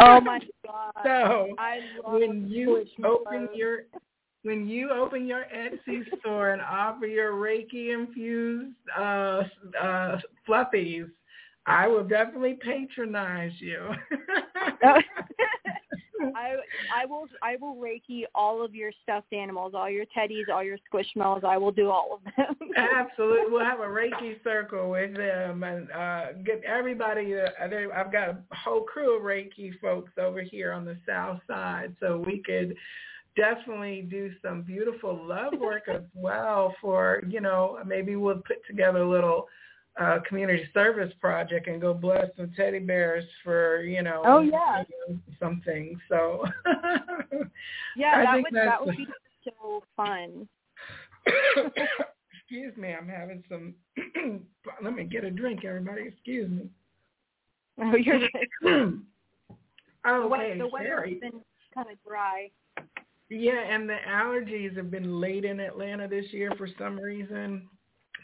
[0.00, 0.92] oh my god!
[1.02, 3.84] so I when you open your
[4.42, 9.42] when you open your Etsy store and offer your Reiki infused uh,
[9.80, 11.10] uh, fluffies,
[11.66, 13.90] I will definitely patronize you.
[16.34, 16.56] I
[16.94, 20.78] I will I will reiki all of your stuffed animals, all your teddies, all your
[20.92, 21.44] squishmallows.
[21.44, 22.56] I will do all of them.
[22.76, 27.34] Absolutely, we'll have a reiki circle with them and uh, get everybody.
[27.36, 27.48] Uh,
[27.94, 32.22] I've got a whole crew of reiki folks over here on the south side, so
[32.26, 32.76] we could
[33.36, 39.00] definitely do some beautiful love work as well for, you know, maybe we'll put together
[39.00, 39.48] a little
[40.00, 44.82] uh, community service project and go bless some teddy bears for, you know, oh, yeah.
[44.88, 45.98] You know, something.
[46.08, 46.44] So
[47.96, 49.06] Yeah, that would that would be
[49.44, 50.48] so fun.
[51.26, 53.74] Excuse me, I'm having some
[54.82, 56.02] let me get a drink, everybody.
[56.08, 56.68] Excuse me.
[57.82, 58.16] Oh, you're
[60.06, 61.40] okay, the weather has been
[61.74, 62.50] kind of dry.
[63.30, 67.68] Yeah, and the allergies have been late in Atlanta this year for some reason.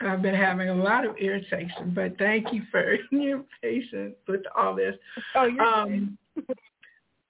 [0.00, 4.74] I've been having a lot of irritation, but thank you for your patience with all
[4.74, 4.96] this.
[5.34, 6.18] Oh, you're um,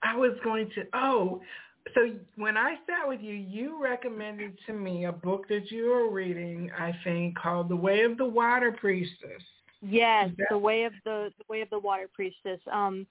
[0.02, 1.40] I was going to, oh,
[1.94, 6.10] so when I sat with you, you recommended to me a book that you were
[6.10, 9.42] reading, I think, called The Way of the Water Priestess.
[9.82, 12.60] Yes, that- The Way of the The Way of the Water Priestess.
[12.72, 13.06] Um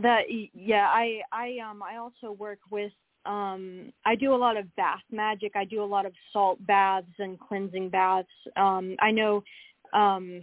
[0.00, 0.22] that
[0.54, 2.92] yeah, I I um I also work with
[3.28, 5.52] um I do a lot of bath magic.
[5.54, 8.28] I do a lot of salt baths and cleansing baths.
[8.56, 9.44] Um I know
[9.92, 10.42] um,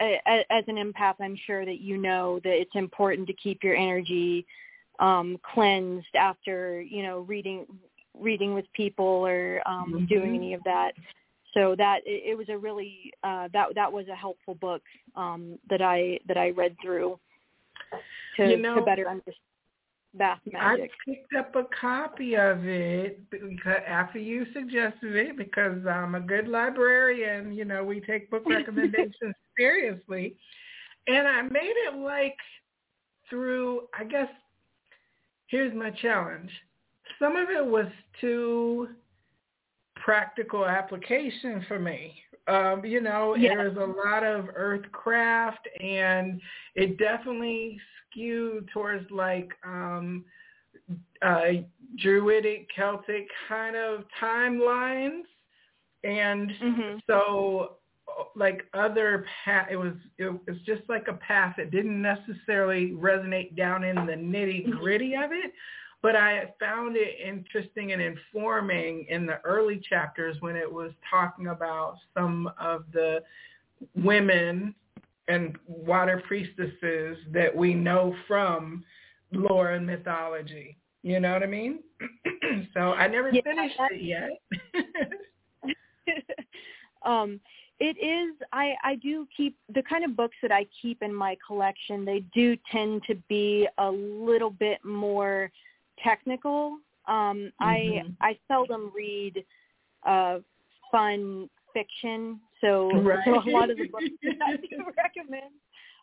[0.00, 4.46] as an empath, I'm sure that you know that it's important to keep your energy
[4.98, 7.66] um, cleansed after you know reading
[8.18, 10.04] reading with people or um, mm-hmm.
[10.06, 10.92] doing any of that.
[11.54, 14.82] So that it, it was a really uh, that that was a helpful book
[15.16, 17.18] um, that I that I read through
[18.36, 19.36] to, you know, to better understand
[20.14, 20.90] bath magic.
[21.06, 26.20] I picked up a copy of it because after you suggested it because I'm a
[26.20, 27.52] good librarian.
[27.52, 30.36] You know, we take book recommendations seriously,
[31.06, 32.36] and I made it like
[33.28, 33.82] through.
[33.98, 34.28] I guess
[35.46, 36.50] here's my challenge.
[37.18, 37.86] Some of it was
[38.20, 38.88] too
[39.96, 42.14] practical application for me.
[42.48, 43.54] Um, you know, yeah.
[43.54, 46.40] there's a lot of earthcraft and
[46.74, 47.78] it definitely
[48.10, 50.24] skewed towards like um
[51.22, 51.62] uh
[51.98, 55.22] druidic Celtic kind of timelines.
[56.02, 56.98] And mm-hmm.
[57.06, 57.76] so
[58.34, 63.56] like other path it was it was just like a path that didn't necessarily resonate
[63.56, 65.52] down in the nitty gritty of it
[66.02, 71.48] but I found it interesting and informing in the early chapters when it was talking
[71.48, 73.22] about some of the
[73.94, 74.74] women
[75.30, 78.84] and water priestesses that we know from
[79.32, 80.76] lore and mythology.
[81.02, 81.80] You know what I mean?
[82.74, 84.30] so I never yeah, finished it yet.
[87.02, 87.40] um
[87.78, 91.34] it is i i do keep the kind of books that i keep in my
[91.46, 95.50] collection they do tend to be a little bit more
[96.04, 96.78] technical.
[97.06, 97.64] Um, mm-hmm.
[97.64, 99.44] I I seldom read
[100.06, 100.38] uh,
[100.90, 103.18] fun fiction, so right.
[103.24, 105.52] so a lot of the books that I do recommend.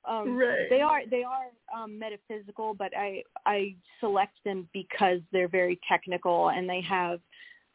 [0.07, 0.69] Um, right.
[0.69, 6.49] They are they are um, metaphysical, but I I select them because they're very technical
[6.49, 7.19] and they have.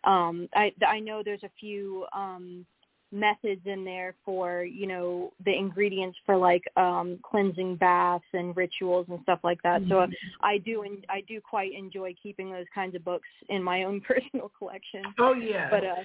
[0.05, 2.67] Um, I I know there's a few um,
[3.13, 9.07] methods in there for you know the ingredients for like um cleansing baths and rituals
[9.11, 9.91] and stuff like that mm-hmm.
[9.91, 10.07] so
[10.43, 14.01] i do and i do quite enjoy keeping those kinds of books in my own
[14.09, 16.03] personal collection oh yeah but uh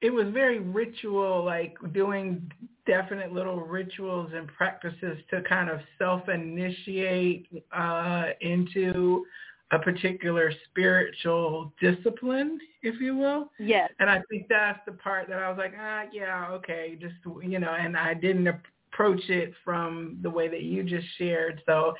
[0.00, 2.50] it was very ritual like doing
[2.86, 9.24] definite little rituals and practices to kind of self initiate uh into
[9.70, 13.50] a particular spiritual discipline, if you will.
[13.58, 13.90] Yes.
[13.98, 17.58] And I think that's the part that I was like, ah, yeah, okay, just you
[17.58, 21.60] know, and I didn't approach it from the way that you just shared.
[21.66, 21.94] So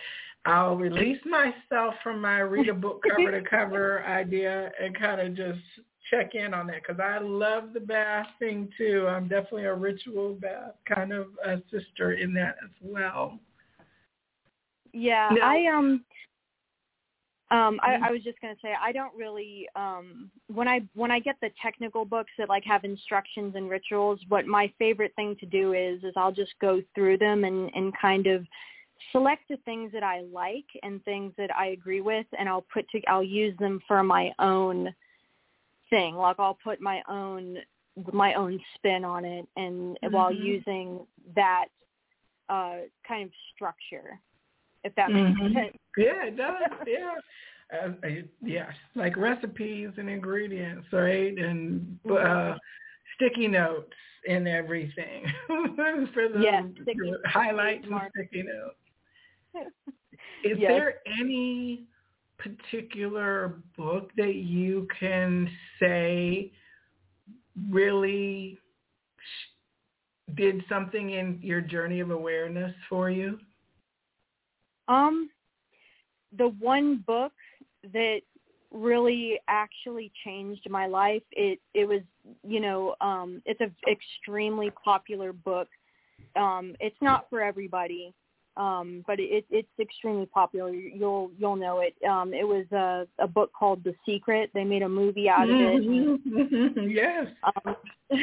[0.46, 5.36] I'll release myself from my read a book cover to cover idea and kind of
[5.36, 5.60] just
[6.10, 9.06] check in on that because I love the bath thing too.
[9.08, 13.38] I'm definitely a ritual bath kind of a sister in that as well.
[14.92, 16.04] Yeah, now, I um
[17.50, 18.04] um, I, mm-hmm.
[18.04, 21.50] I was just gonna say I don't really um, when I when I get the
[21.62, 24.20] technical books that like have instructions and rituals.
[24.28, 27.92] What my favorite thing to do is is I'll just go through them and and
[27.98, 28.44] kind of
[29.12, 32.86] select the things that I like and things that I agree with, and I'll put
[32.90, 34.94] to I'll use them for my own
[35.90, 36.14] thing.
[36.16, 37.58] Like I'll put my own
[38.12, 40.14] my own spin on it, and mm-hmm.
[40.14, 41.00] while using
[41.34, 41.66] that
[42.48, 42.76] uh,
[43.06, 44.20] kind of structure
[44.84, 45.42] if that mm-hmm.
[45.42, 45.76] makes sense.
[45.96, 46.54] Yeah, it does.
[46.86, 47.14] Yeah.
[47.70, 48.08] Uh,
[48.42, 51.36] yeah, like recipes and ingredients, right?
[51.36, 52.54] And uh,
[53.14, 53.92] sticky notes
[54.26, 56.62] and everything for the yeah,
[57.26, 59.66] highlights and sticky notes.
[60.44, 60.70] Is yes.
[60.70, 61.84] there any
[62.38, 65.48] particular book that you can
[65.80, 66.52] say
[67.70, 68.58] really
[70.36, 73.38] did something in your journey of awareness for you?
[74.86, 75.30] Um,
[76.36, 77.32] the one book
[77.92, 78.20] that
[78.70, 81.22] really actually changed my life.
[81.32, 82.02] It it was
[82.46, 85.68] you know um, it's an extremely popular book.
[86.36, 88.12] Um, it's not for everybody,
[88.58, 90.70] um, but it, it's extremely popular.
[90.70, 91.94] You'll you'll know it.
[92.06, 94.50] Um, it was a, a book called The Secret.
[94.52, 95.82] They made a movie out of it.
[95.82, 96.80] Mm-hmm.
[96.90, 97.28] yes.
[97.44, 97.76] Um,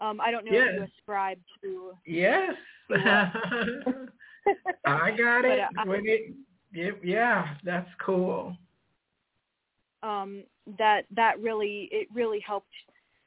[0.00, 0.68] um, I don't know yes.
[0.70, 1.92] if you ascribe to.
[2.04, 2.54] Yes.
[4.84, 5.60] I got it.
[5.74, 6.34] But, uh, when it,
[6.72, 8.56] it, yeah, that's cool.
[10.02, 10.42] Um,
[10.78, 12.74] that that really it really helped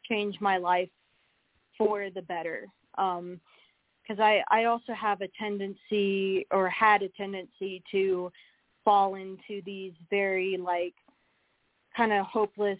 [0.09, 0.89] change my life
[1.77, 2.67] for the better.
[2.97, 3.39] Um,
[4.09, 8.31] because I I also have a tendency or had a tendency to
[8.83, 10.93] fall into these very like
[11.95, 12.79] kind of hopeless,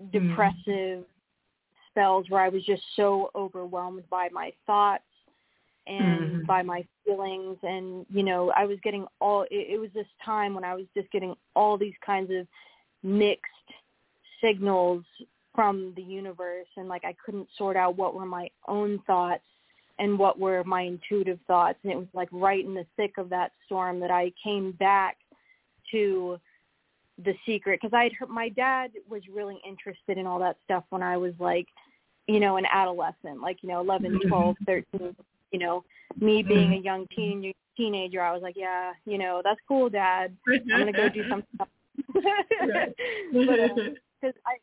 [0.00, 0.28] mm-hmm.
[0.28, 1.04] depressive mm.
[1.90, 5.04] spells where I was just so overwhelmed by my thoughts
[5.86, 6.46] and mm-hmm.
[6.46, 10.54] by my feelings and you know i was getting all it, it was this time
[10.54, 12.46] when i was just getting all these kinds of
[13.02, 13.42] mixed
[14.40, 15.02] signals
[15.56, 19.42] from the universe and like i couldn't sort out what were my own thoughts
[19.98, 21.78] and what were my intuitive thoughts.
[21.82, 25.16] And it was like right in the thick of that storm that I came back
[25.90, 26.38] to
[27.24, 27.80] the secret.
[27.80, 31.34] Because I'd heard my dad was really interested in all that stuff when I was
[31.38, 31.66] like
[32.26, 35.14] you know an adolescent like you know eleven twelve thirteen
[35.50, 35.84] you know
[36.20, 40.36] me being a young teen teenager I was like yeah you know that's cool dad.
[40.48, 41.66] I'm gonna go do something
[43.32, 43.54] because
[44.22, 44.56] uh, I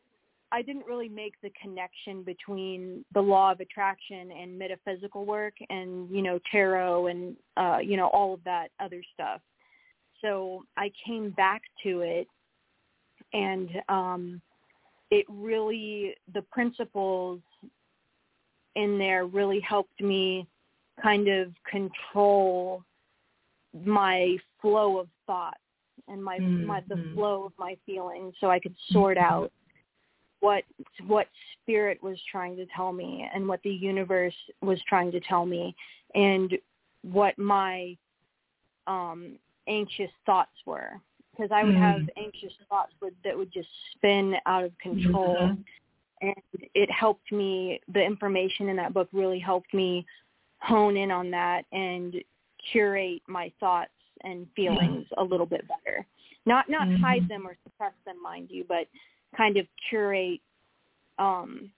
[0.52, 6.10] I didn't really make the connection between the law of attraction and metaphysical work and
[6.10, 9.40] you know tarot and uh you know all of that other stuff
[10.20, 12.26] so I came back to it
[13.32, 14.42] and um
[15.10, 17.40] it really the principles
[18.76, 20.46] in there really helped me
[21.02, 22.84] kind of control
[23.84, 25.56] my flow of thought
[26.08, 26.66] and my mm-hmm.
[26.66, 29.32] my the flow of my feelings so I could sort mm-hmm.
[29.32, 29.52] out
[30.40, 30.64] what
[31.06, 31.26] what
[31.62, 35.74] spirit was trying to tell me and what the universe was trying to tell me
[36.14, 36.56] and
[37.02, 37.96] what my
[38.86, 39.36] um
[39.68, 41.00] anxious thoughts were
[41.40, 41.82] because I would mm-hmm.
[41.82, 46.28] have anxious thoughts would, that would just spin out of control mm-hmm.
[46.28, 46.34] and
[46.74, 50.04] it helped me the information in that book really helped me
[50.60, 52.14] hone in on that and
[52.72, 53.90] curate my thoughts
[54.22, 56.06] and feelings a little bit better.
[56.46, 57.02] Not not mm-hmm.
[57.02, 58.86] hide them or suppress them, mind you, but
[59.36, 60.40] kind of curate
[61.18, 61.70] um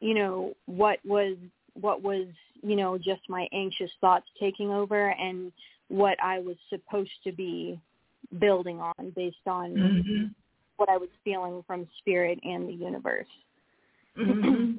[0.00, 1.36] you know what was
[1.74, 2.26] what was
[2.62, 5.52] you know just my anxious thoughts taking over and
[5.88, 7.80] what I was supposed to be
[8.38, 10.24] building on based on mm-hmm.
[10.76, 13.26] what I was feeling from spirit and the universe.
[14.18, 14.72] Mm-hmm.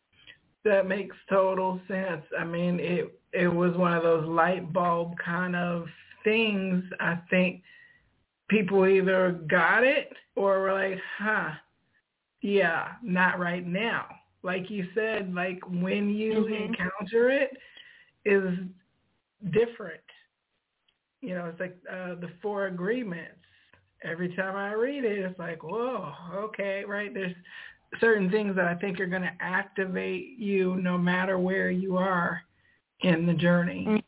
[0.64, 2.22] that makes total sense.
[2.38, 5.86] I mean, it it was one of those light bulb kind of
[6.22, 6.84] things.
[7.00, 7.62] I think
[8.48, 11.50] people either got it or were like, "Huh,
[12.40, 14.06] yeah, not right now."
[14.42, 16.72] Like you said, like when you mm-hmm.
[16.72, 17.56] encounter it
[18.24, 18.58] is
[19.52, 20.00] different.
[21.20, 23.30] You know, it's like uh, the four agreements.
[24.02, 27.12] Every time I read it, it's like, whoa, okay, right?
[27.14, 27.34] There's
[28.00, 32.42] certain things that I think are going to activate you no matter where you are
[33.00, 34.03] in the journey.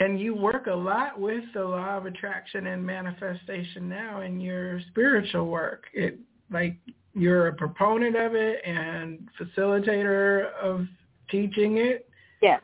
[0.00, 4.80] And you work a lot with the law of attraction and manifestation now in your
[4.90, 5.84] spiritual work.
[5.92, 6.18] It
[6.50, 6.76] like
[7.14, 10.86] you're a proponent of it and facilitator of
[11.30, 12.08] teaching it.
[12.42, 12.60] Yes.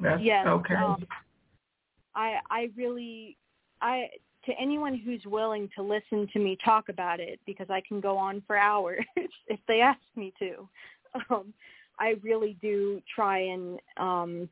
[0.00, 0.46] That's yes.
[0.46, 0.74] okay.
[0.74, 1.06] Um,
[2.14, 3.36] I I really
[3.80, 4.08] I
[4.46, 8.16] to anyone who's willing to listen to me talk about it because I can go
[8.16, 9.04] on for hours
[9.46, 10.68] if they ask me to.
[11.28, 11.52] Um,
[11.98, 14.48] I really do try and um,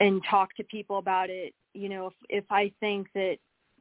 [0.00, 1.54] and talk to people about it.
[1.74, 3.36] You know, if if I think that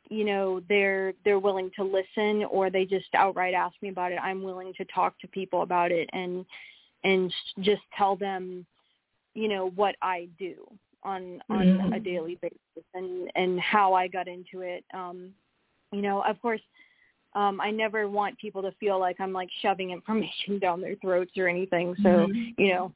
[0.09, 4.19] you know they're they're willing to listen or they just outright ask me about it,
[4.21, 6.45] I'm willing to talk to people about it and
[7.03, 8.65] and just tell them,
[9.33, 10.55] you know, what I do
[11.03, 11.93] on on mm-hmm.
[11.93, 14.83] a daily basis and and how I got into it.
[14.93, 15.31] Um,
[15.91, 16.61] you know, of course,
[17.33, 21.31] um, I never want people to feel like I'm like shoving information down their throats
[21.37, 21.95] or anything.
[22.03, 22.61] So mm-hmm.
[22.61, 22.93] you know,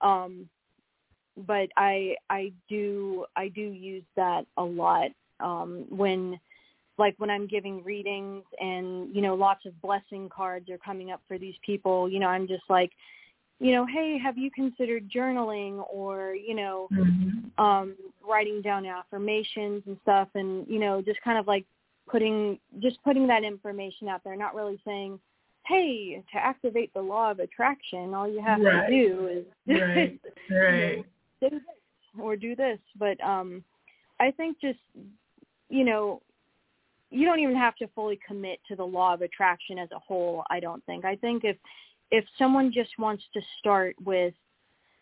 [0.00, 0.48] um,
[1.36, 5.10] but I I do I do use that a lot
[5.40, 6.38] um, when
[6.98, 11.20] like when I'm giving readings and you know lots of blessing cards are coming up
[11.26, 12.08] for these people.
[12.08, 12.92] You know, I'm just like
[13.60, 17.62] you know, hey, have you considered journaling or, you know, mm-hmm.
[17.62, 17.94] um,
[18.26, 21.66] writing down affirmations and stuff and, you know, just kind of like
[22.08, 25.20] putting just putting that information out there, not really saying,
[25.66, 28.88] Hey, to activate the law of attraction, all you have right.
[28.88, 29.44] to do is
[29.80, 30.20] right.
[30.50, 31.04] right.
[31.40, 31.60] Do this
[32.18, 32.78] or do this.
[32.98, 33.64] But um
[34.18, 34.78] I think just
[35.68, 36.20] you know,
[37.10, 40.44] you don't even have to fully commit to the law of attraction as a whole,
[40.50, 41.04] I don't think.
[41.04, 41.56] I think if
[42.10, 44.34] if someone just wants to start with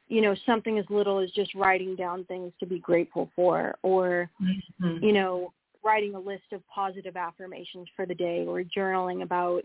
[0.08, 4.30] you know something as little as just writing down things to be grateful for or
[4.42, 5.04] mm-hmm.
[5.04, 5.52] you know
[5.84, 9.62] writing a list of positive affirmations for the day or journaling about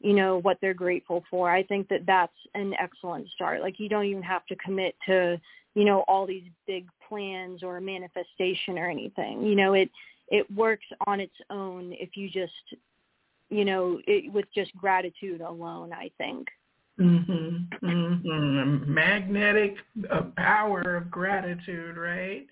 [0.00, 3.88] you know what they're grateful for i think that that's an excellent start like you
[3.88, 5.40] don't even have to commit to
[5.74, 9.90] you know all these big plans or manifestation or anything you know it
[10.28, 12.52] it works on its own if you just
[13.48, 16.46] you know it, with just gratitude alone i think
[16.98, 17.86] Mm-hmm.
[17.86, 18.92] Mm-hmm.
[18.94, 19.76] Magnetic
[20.10, 22.46] uh, power of gratitude, right?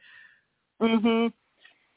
[0.83, 1.33] Mhm.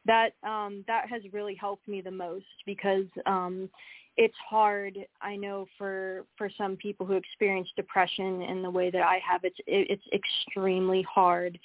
[0.05, 3.69] That um that has really helped me the most because um
[4.17, 9.03] it's hard I know for for some people who experience depression in the way that
[9.03, 11.57] I have it's it, it's extremely hard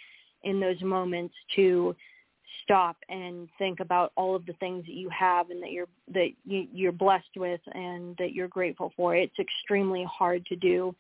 [0.44, 1.96] in those moments to
[2.62, 6.28] stop and think about all of the things that you have and that you're that
[6.44, 9.16] you, you're blessed with and that you're grateful for.
[9.16, 10.94] It's extremely hard to do,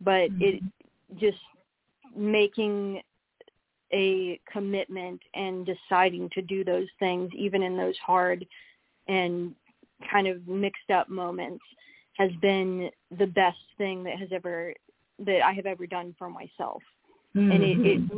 [0.00, 0.42] but mm-hmm.
[0.42, 0.62] it
[1.18, 1.38] just
[2.16, 3.02] making
[3.92, 8.46] a commitment and deciding to do those things even in those hard
[9.08, 9.54] and
[10.10, 11.64] kind of mixed up moments
[12.18, 14.74] has been the best thing that has ever
[15.18, 16.82] that I have ever done for myself.
[17.36, 17.50] Mm-hmm.
[17.50, 18.16] And it, it mm-hmm.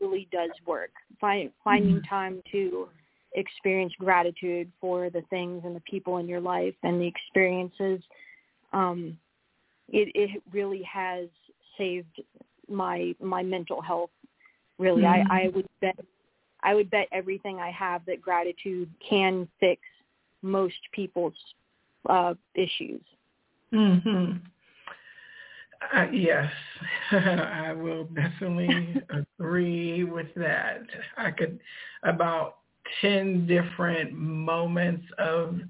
[0.00, 0.90] really does work.
[1.20, 2.08] Find, finding mm-hmm.
[2.08, 2.88] time to
[3.34, 8.00] experience gratitude for the things and the people in your life and the experiences
[8.72, 9.18] um
[9.88, 11.26] it it really has
[11.76, 12.22] saved
[12.68, 14.10] my my mental health
[14.78, 15.30] really mm-hmm.
[15.30, 15.98] i i would bet
[16.62, 19.80] i would bet everything i have that gratitude can fix
[20.44, 21.34] most people's
[22.08, 23.02] uh issues
[23.72, 24.40] mhm
[25.94, 26.50] uh, yes,
[27.10, 29.02] I will definitely
[29.38, 30.82] agree with that.
[31.16, 31.60] I could
[32.02, 32.58] about
[33.00, 35.60] 10 different moments of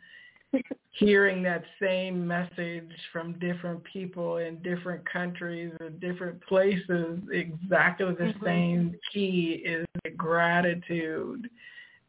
[0.90, 8.24] hearing that same message from different people in different countries and different places, exactly the
[8.24, 8.44] mm-hmm.
[8.44, 11.48] same key is gratitude.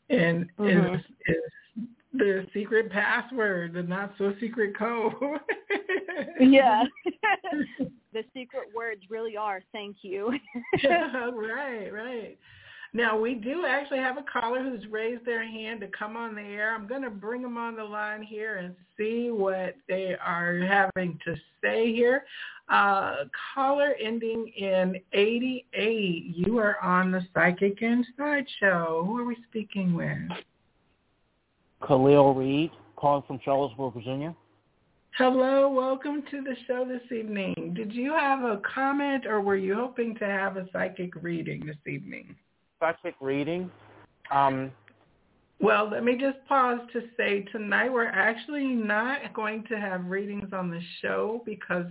[0.09, 0.95] And mm-hmm.
[0.95, 1.51] is, is
[2.17, 5.13] the secret password, the not so secret code.
[6.39, 6.83] yeah.
[8.13, 10.33] the secret words really are thank you.
[10.83, 12.37] right, right.
[12.93, 16.41] Now we do actually have a caller who's raised their hand to come on the
[16.41, 16.73] air.
[16.73, 21.19] I'm going to bring them on the line here and see what they are having
[21.25, 22.23] to say here.
[22.69, 26.33] Uh, caller ending in 88.
[26.35, 29.03] You are on the Psychic Inside Show.
[29.05, 30.31] Who are we speaking with?
[31.85, 34.35] Khalil Reed, calling from Charlottesville, Virginia.
[35.17, 37.73] Hello, welcome to the show this evening.
[37.75, 41.77] Did you have a comment or were you hoping to have a psychic reading this
[41.87, 42.35] evening?
[42.79, 43.71] psychic reading.
[44.31, 44.71] Um,
[45.59, 50.51] well, let me just pause to say tonight we're actually not going to have readings
[50.51, 51.85] on the show because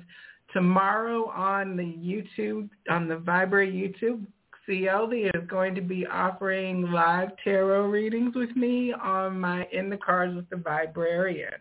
[0.52, 4.26] tomorrow on the YouTube, on the Viberary YouTube,
[4.68, 9.96] Cieldi is going to be offering live tarot readings with me on my In the
[9.96, 11.58] Cards with the Viberarian.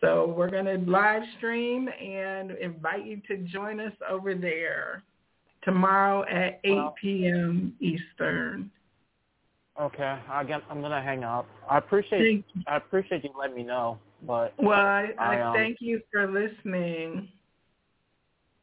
[0.00, 5.02] So we're going to live stream and invite you to join us over there
[5.62, 7.74] tomorrow at 8 well, p.m.
[7.80, 8.70] Eastern.
[9.80, 11.48] Okay, I get, I'm gonna hang up.
[11.68, 15.78] I appreciate I appreciate you letting me know, but well, I, I, I um, thank
[15.80, 17.28] you for listening.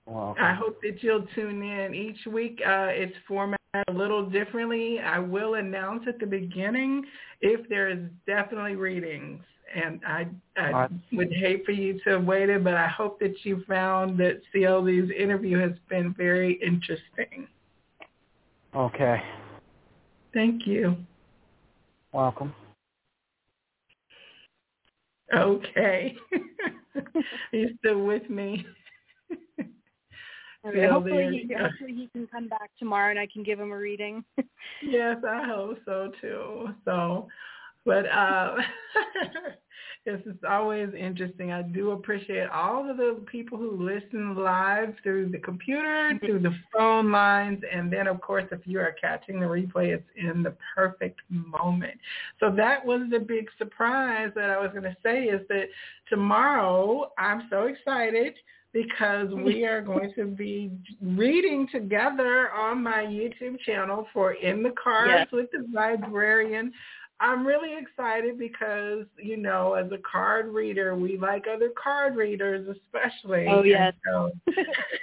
[0.06, 2.62] Well, I hope that you'll tune in each week.
[2.66, 5.00] Uh, it's formatted a little differently.
[5.00, 7.06] I will announce at the beginning
[7.42, 9.42] if there is definitely readings
[9.74, 13.64] and I, I would hate for you to have waited, but I hope that you
[13.68, 17.48] found that Cieldi's interview has been very interesting.
[18.76, 19.22] Okay.
[20.34, 20.96] Thank you.
[22.14, 22.54] Welcome.
[25.34, 26.16] Okay.
[27.52, 28.66] He's still with me.
[30.64, 34.24] Hopefully, he, hopefully he can come back tomorrow and I can give him a reading.
[34.84, 36.70] yes, I hope so too.
[36.86, 37.28] So
[37.86, 38.56] but uh,
[40.06, 41.52] this is always interesting.
[41.52, 46.56] I do appreciate all of the people who listen live through the computer, through the
[46.72, 50.56] phone lines, and then of course if you are catching the replay, it's in the
[50.76, 51.98] perfect moment.
[52.40, 55.66] So that was the big surprise that I was going to say is that
[56.08, 58.34] tomorrow I'm so excited
[58.74, 64.74] because we are going to be reading together on my YouTube channel for In the
[64.82, 65.28] Cards yes.
[65.32, 66.72] with the Viberarian.
[67.20, 72.68] I'm really excited because, you know, as a card reader, we like other card readers
[72.68, 73.46] especially.
[73.48, 73.94] Oh, yes.
[74.06, 74.32] So,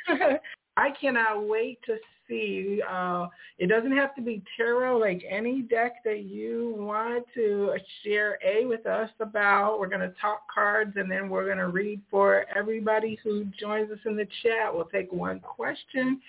[0.76, 1.96] I cannot wait to
[2.28, 2.80] see.
[2.88, 3.26] Uh,
[3.58, 7.74] it doesn't have to be tarot, like any deck that you want to
[8.04, 9.78] share A with us about.
[9.80, 13.90] We're going to talk cards and then we're going to read for everybody who joins
[13.90, 14.72] us in the chat.
[14.72, 16.20] We'll take one question.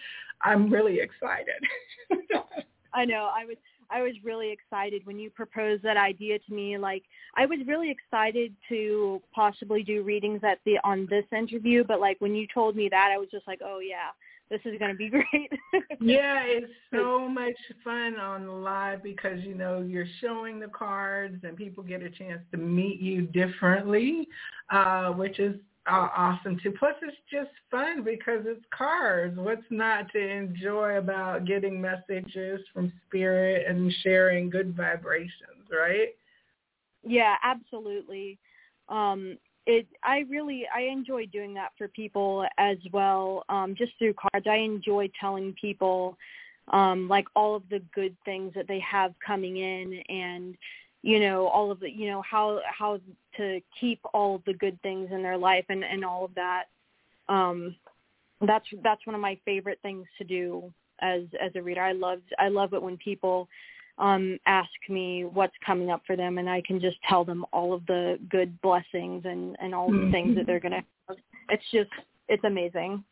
[0.41, 1.61] I'm really excited.
[2.93, 3.29] I know.
[3.35, 3.57] I was
[3.91, 6.77] I was really excited when you proposed that idea to me.
[6.77, 7.03] Like
[7.35, 12.17] I was really excited to possibly do readings at the on this interview, but like
[12.19, 14.09] when you told me that, I was just like, oh yeah,
[14.49, 15.51] this is going to be great.
[15.99, 21.37] yeah, it's so much fun on the live because you know you're showing the cards
[21.43, 24.27] and people get a chance to meet you differently,
[24.71, 25.55] uh, which is
[25.89, 26.73] uh, awesome too.
[26.77, 29.37] Plus, it's just fun because it's cards.
[29.37, 36.09] What's not to enjoy about getting messages from spirit and sharing good vibrations, right?
[37.03, 38.37] Yeah, absolutely.
[38.89, 39.37] Um,
[39.69, 43.43] it I really I enjoy doing that for people as well.
[43.49, 46.17] Um, just through cards, I enjoy telling people
[46.71, 50.55] um, like all of the good things that they have coming in and
[51.01, 52.99] you know all of the you know how how
[53.37, 56.65] to keep all the good things in their life and and all of that
[57.29, 57.73] um
[58.41, 61.81] that's that's one of my favorite things to do as as a reader.
[61.81, 63.47] I love I love it when people
[63.99, 67.73] um ask me what's coming up for them and I can just tell them all
[67.73, 71.15] of the good blessings and and all the things that they're going to
[71.49, 71.89] it's just
[72.27, 73.03] it's amazing.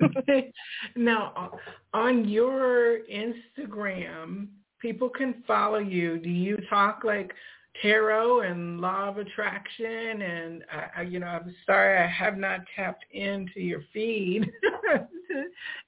[0.96, 1.52] now
[1.92, 4.48] on your Instagram,
[4.80, 6.18] people can follow you.
[6.18, 7.32] Do you talk like
[7.80, 10.62] tarot and law of attraction and
[10.94, 14.42] I, you know i'm sorry i have not tapped into your feed
[14.92, 15.44] to,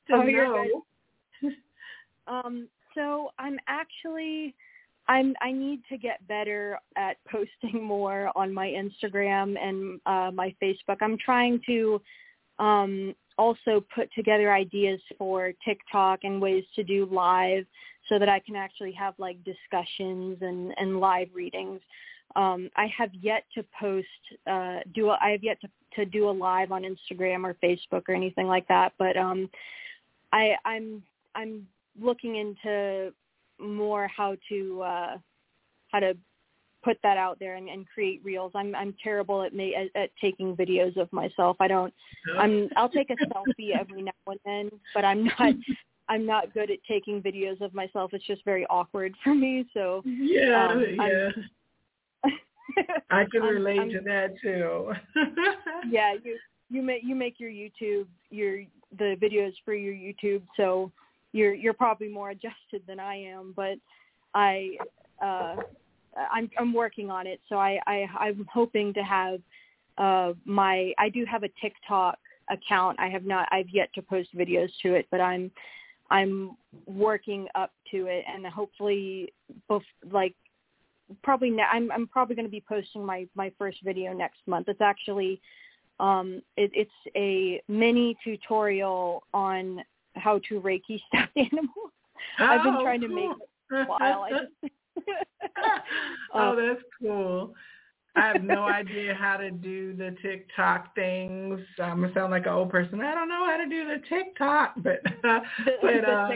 [0.08, 0.66] to oh, know
[2.26, 4.54] um so i'm actually
[5.08, 10.54] i'm i need to get better at posting more on my instagram and uh my
[10.62, 12.00] facebook i'm trying to
[12.58, 17.66] um also put together ideas for tiktok and ways to do live
[18.08, 21.80] so that I can actually have like discussions and, and live readings.
[22.36, 24.06] Um, I have yet to post,
[24.50, 28.02] uh, do a, I have yet to, to do a live on Instagram or Facebook
[28.08, 28.92] or anything like that.
[28.98, 29.48] But um,
[30.32, 31.02] I, I'm
[31.36, 31.66] I'm
[32.00, 33.12] looking into
[33.60, 35.16] more how to uh,
[35.92, 36.16] how to
[36.84, 38.52] put that out there and, and create reels.
[38.54, 41.56] I'm I'm terrible at, ma- at at taking videos of myself.
[41.60, 41.92] I don't.
[42.38, 45.54] I'm I'll take a selfie every now and then, but I'm not
[46.08, 48.12] I'm not good at taking videos of myself.
[48.12, 49.66] It's just very awkward for me.
[49.72, 51.30] So yeah, um, yeah.
[53.10, 54.92] I can relate I'm, to that too.
[55.90, 56.38] yeah, you
[56.70, 58.64] you make you make your YouTube your
[58.98, 60.92] the videos for your YouTube, so
[61.34, 63.52] you're you're probably more adjusted than I am.
[63.54, 63.76] But
[64.34, 64.78] I
[65.22, 65.56] uh,
[66.30, 67.40] I'm I'm working on it.
[67.48, 69.40] So I, I I'm hoping to have
[69.98, 72.18] uh my I do have a TikTok
[72.50, 72.98] account.
[72.98, 75.50] I have not I've yet to post videos to it, but I'm
[76.10, 76.56] I'm
[76.86, 79.32] working up to it, and hopefully,
[79.68, 80.34] both like
[81.22, 84.68] probably ne- I'm I'm probably going to be posting my my first video next month.
[84.68, 85.40] It's actually
[86.00, 89.82] um it, it's a mini tutorial on
[90.14, 91.92] how to Reiki stuffed animals.
[92.40, 93.08] Oh, I've been trying cool.
[93.08, 94.26] to make it for a while.
[94.30, 94.72] Just,
[96.34, 97.54] oh, um, that's cool.
[98.16, 101.60] I have no idea how to do the TikTok things.
[101.82, 103.00] I'm gonna sound like an old person.
[103.00, 105.40] I don't know how to do the TikTok, but uh,
[105.82, 106.28] but uh,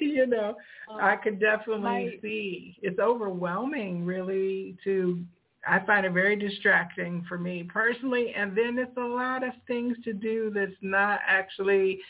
[0.00, 0.56] you know,
[0.90, 4.76] um, I could definitely my, see it's overwhelming, really.
[4.84, 5.24] To
[5.66, 9.96] I find it very distracting for me personally, and then it's a lot of things
[10.04, 12.00] to do that's not actually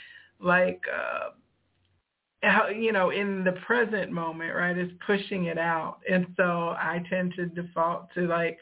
[0.41, 0.81] like.
[0.93, 1.31] uh
[2.43, 7.03] how you know in the present moment right is pushing it out and so i
[7.11, 8.59] tend to default to like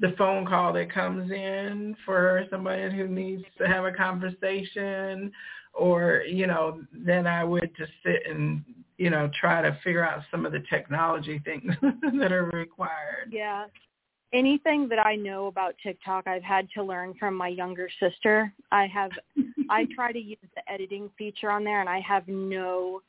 [0.00, 5.32] the phone call that comes in for somebody who needs to have a conversation
[5.72, 8.62] or you know then i would just sit and
[8.98, 11.72] you know try to figure out some of the technology things
[12.18, 13.64] that are required yeah
[14.34, 18.52] anything that I know about TikTok, I've had to learn from my younger sister.
[18.72, 19.10] I have,
[19.70, 23.00] I try to use the editing feature on there, and I have no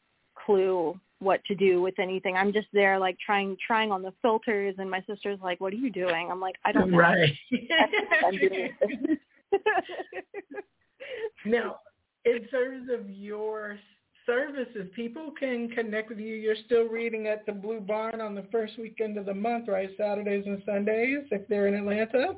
[0.45, 2.35] clue what to do with anything.
[2.35, 5.77] I'm just there like trying trying on the filters and my sister's like, What are
[5.77, 6.29] you doing?
[6.29, 6.97] I'm like, I don't know.
[6.97, 7.33] Right.
[11.45, 11.77] now,
[12.25, 13.77] in terms of your
[14.25, 16.35] services, people can connect with you.
[16.35, 19.89] You're still reading at the Blue Barn on the first weekend of the month, right?
[19.97, 22.35] Saturdays and Sundays if they're in Atlanta?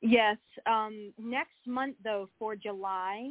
[0.00, 0.36] Yes.
[0.66, 3.30] Um, next month though, for July,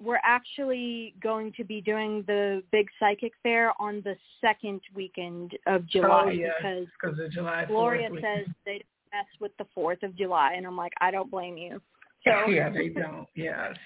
[0.00, 5.86] we're actually going to be doing the big psychic fair on the second weekend of
[5.88, 7.64] July oh, yeah, because because of July.
[7.66, 11.30] Gloria says they don't mess with the Fourth of July, and I'm like, I don't
[11.30, 11.80] blame you.
[12.24, 13.28] So yeah, they don't.
[13.36, 13.76] Yes.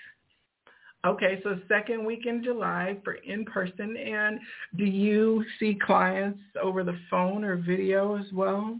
[1.05, 4.39] Okay, so second week in July for in person, and
[4.77, 8.79] do you see clients over the phone or video as well?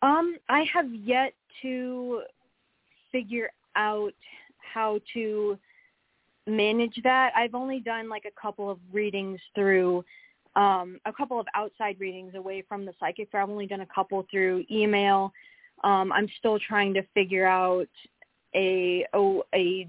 [0.00, 2.22] Um, I have yet to
[3.12, 4.14] figure out
[4.58, 5.58] how to
[6.46, 7.32] manage that.
[7.36, 10.02] I've only done like a couple of readings through
[10.56, 13.42] um, a couple of outside readings away from the psychic fair.
[13.42, 15.32] I've only done a couple through email.
[15.82, 17.88] Um, I'm still trying to figure out
[18.54, 19.88] a, a a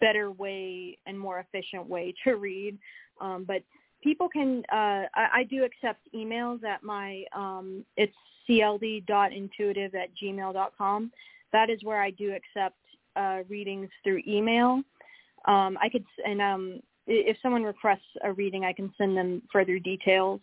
[0.00, 2.78] better way and more efficient way to read.
[3.20, 3.62] Um, but
[4.02, 8.14] people can uh, I, I do accept emails at my um, it's
[8.48, 11.12] cieldi.intuitive at gmail.com.
[11.52, 12.76] That is where I do accept
[13.16, 14.82] uh, readings through email.
[15.46, 19.78] Um, I could and um, if someone requests a reading, I can send them further
[19.78, 20.40] details.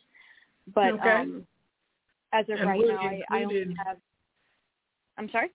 [0.73, 1.09] But okay.
[1.09, 1.47] um,
[2.33, 3.97] as of and right now, I, I only have,
[5.17, 5.49] I'm sorry.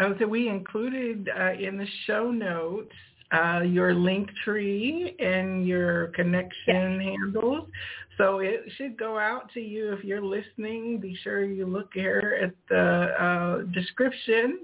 [0.00, 2.94] Oh, so we included uh, in the show notes
[3.32, 7.68] uh, your link tree and your connection handles.
[8.18, 10.98] So it should go out to you if you're listening.
[10.98, 14.60] Be sure you look here at the uh, description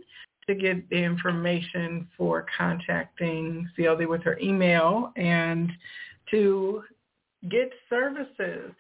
[0.47, 5.71] to get the information for contacting Cieldi with her email and
[6.31, 6.83] to
[7.51, 8.73] get services.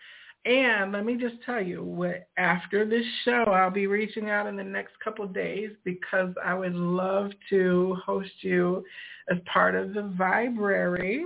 [0.44, 4.56] And let me just tell you, what after this show, I'll be reaching out in
[4.56, 8.84] the next couple days because I would love to host you
[9.30, 11.22] as part of the Viberary,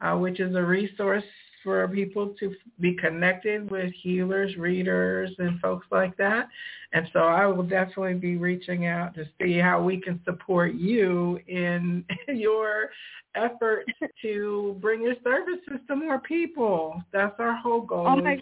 [0.00, 1.22] uh, which is a resource
[1.66, 6.48] for people to be connected with healers, readers, and folks like that.
[6.92, 11.40] And so I will definitely be reaching out to see how we can support you
[11.48, 12.90] in your
[13.34, 13.90] efforts
[14.22, 17.02] to bring your services to more people.
[17.12, 18.06] That's our whole goal.
[18.06, 18.38] Oh my.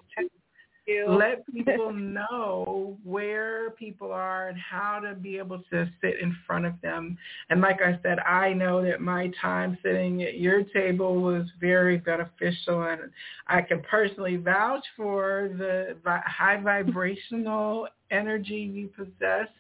[0.87, 6.66] Let people know where people are and how to be able to sit in front
[6.66, 7.16] of them.
[7.51, 11.99] And like I said, I know that my time sitting at your table was very
[11.99, 13.03] beneficial and
[13.47, 19.51] I can personally vouch for the high vibrational energy you possessed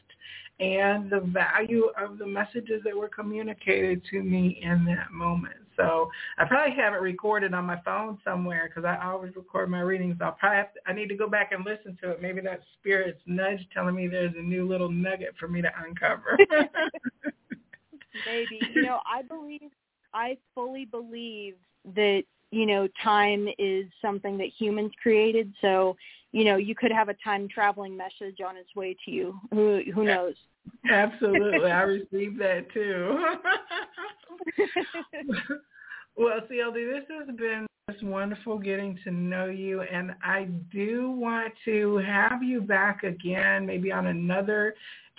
[0.60, 5.63] and the value of the messages that were communicated to me in that moment.
[5.76, 9.80] So I probably have it recorded on my phone somewhere because I always record my
[9.80, 10.16] readings.
[10.20, 12.22] I'll probably have to, I need to go back and listen to it.
[12.22, 16.38] Maybe that spirit's nudge telling me there's a new little nugget for me to uncover.
[18.26, 18.60] Maybe.
[18.74, 19.70] You know, I believe,
[20.12, 21.56] I fully believe
[21.94, 25.52] that, you know, time is something that humans created.
[25.60, 25.96] So,
[26.32, 29.38] you know, you could have a time traveling message on its way to you.
[29.52, 30.34] Who who knows?
[30.90, 31.70] Absolutely.
[31.70, 33.16] I received that too.
[36.16, 41.52] well, Cieldi, this has been just wonderful getting to know you, and I do want
[41.64, 44.74] to have you back again, maybe on another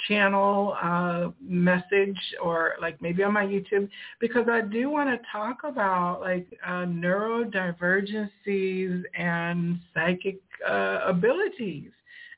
[0.07, 5.59] channel uh, message or like maybe on my YouTube because I do want to talk
[5.63, 11.91] about like uh, neurodivergencies and psychic uh, abilities.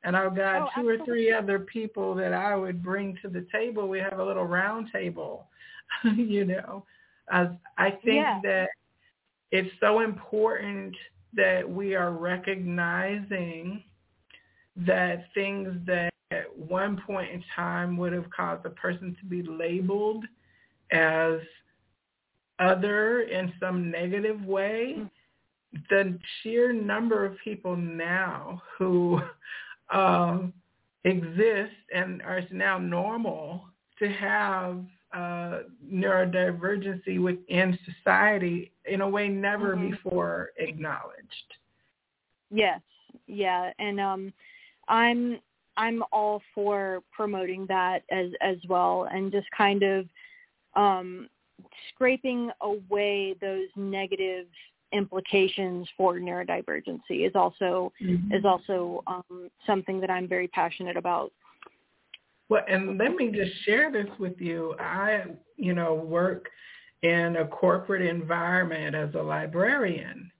[0.03, 3.47] And I've got oh, two or three other people that I would bring to the
[3.51, 3.89] table.
[3.89, 5.47] We have a little round table,
[6.15, 6.83] you know.
[7.31, 8.39] As I think yeah.
[8.43, 8.69] that
[9.51, 10.95] it's so important
[11.33, 13.83] that we are recognizing
[14.77, 19.43] that things that at one point in time would have caused a person to be
[19.43, 20.25] labeled
[20.91, 21.39] as
[22.59, 25.77] other in some negative way, mm-hmm.
[25.89, 29.21] the sheer number of people now who
[29.93, 30.53] um,
[31.03, 33.65] exist and are now normal
[33.99, 34.83] to have
[35.13, 35.59] uh,
[35.91, 39.91] neurodivergency within society in a way never mm-hmm.
[39.91, 41.53] before acknowledged.
[42.49, 42.81] Yes,
[43.27, 44.33] yeah, and um,
[44.87, 45.39] I'm
[45.77, 50.07] I'm all for promoting that as as well, and just kind of
[50.75, 51.29] um,
[51.89, 54.47] scraping away those negative
[54.93, 58.33] implications for neurodivergency is also mm-hmm.
[58.33, 61.31] is also um, something that I'm very passionate about.
[62.49, 64.75] Well, and let me just share this with you.
[64.79, 65.25] I,
[65.57, 66.47] you know, work
[67.03, 70.31] in a corporate environment as a librarian,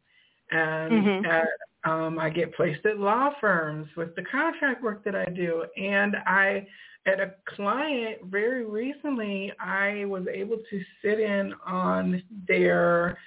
[0.52, 1.26] and mm-hmm.
[1.26, 1.48] at,
[1.84, 6.16] um, I get placed at law firms with the contract work that I do, and
[6.26, 6.66] I
[7.06, 13.18] at a client very recently, I was able to sit in on their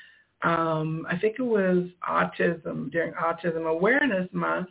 [0.42, 4.68] um, I think it was autism during Autism Awareness Month.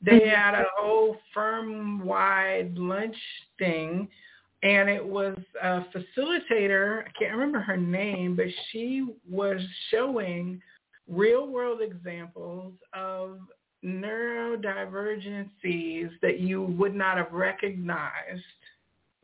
[0.00, 3.16] They had a whole firm-wide lunch
[3.58, 4.08] thing,
[4.62, 7.04] and it was a facilitator.
[7.04, 10.62] I can't remember her name, but she was showing
[11.08, 13.40] real-world examples of
[13.84, 18.44] neurodivergencies that you would not have recognized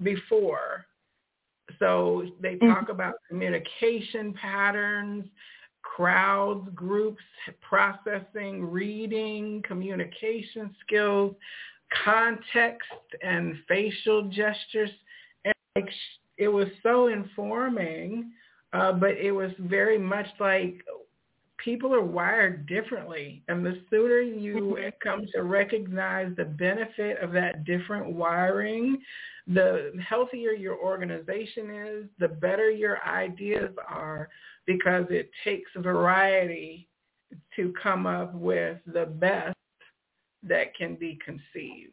[0.03, 0.87] before.
[1.79, 2.91] So they talk mm-hmm.
[2.91, 5.25] about communication patterns,
[5.95, 7.23] crowds, groups,
[7.61, 11.35] processing, reading, communication skills,
[12.05, 12.89] context
[13.23, 14.91] and facial gestures.
[15.45, 15.89] And
[16.37, 18.33] it was so informing,
[18.73, 20.85] uh, but it was very much like
[21.65, 23.43] people are wired differently.
[23.49, 24.89] And the sooner you mm-hmm.
[25.03, 28.99] come to recognize the benefit of that different wiring,
[29.47, 34.29] the healthier your organization is, the better your ideas are
[34.67, 36.89] because it takes variety
[37.57, 39.57] to come up with the best
[40.43, 41.93] that can be conceived,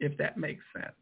[0.00, 0.94] if that makes sense.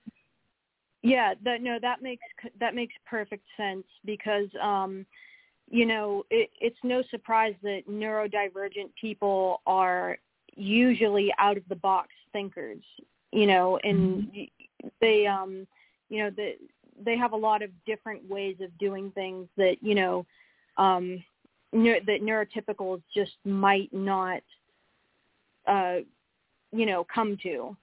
[1.02, 2.22] Yeah, that no, that makes
[2.58, 5.06] that makes perfect sense because um,
[5.70, 10.18] you know it, it's no surprise that neurodivergent people are
[10.56, 12.82] usually out of the box thinkers.
[13.32, 14.88] You know, and mm-hmm.
[15.00, 15.66] they um,
[16.08, 16.56] you know the,
[17.04, 20.26] they have a lot of different ways of doing things that you know
[20.76, 21.22] um,
[21.72, 24.42] ne- that neurotypicals just might not,
[25.66, 25.98] uh,
[26.72, 27.76] you know, come to.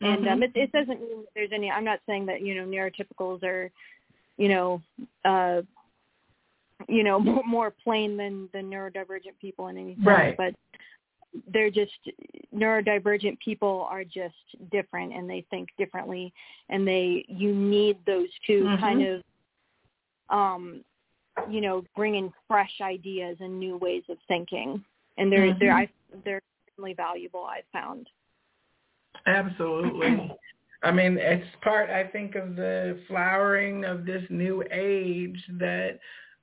[0.00, 0.42] And um, mm-hmm.
[0.44, 1.70] it, it doesn't mean that there's any.
[1.70, 3.70] I'm not saying that you know neurotypicals are
[4.38, 4.80] you know,
[5.24, 5.62] uh,
[6.86, 10.36] you know, more, more plain than the neurodivergent people in any sense, right.
[10.36, 10.54] but
[11.52, 11.92] they're just
[12.54, 14.34] neurodivergent people are just
[14.70, 16.32] different and they think differently
[16.68, 18.80] and they you need those 2 mm-hmm.
[18.80, 19.22] kind of
[20.30, 20.82] um
[21.50, 24.82] you know bring in fresh ideas and new ways of thinking
[25.18, 25.58] and they're mm-hmm.
[25.60, 25.88] they're I,
[26.24, 28.08] they're extremely valuable i've found
[29.26, 30.32] absolutely
[30.80, 35.98] I mean, it's part, I think, of the flowering of this new age that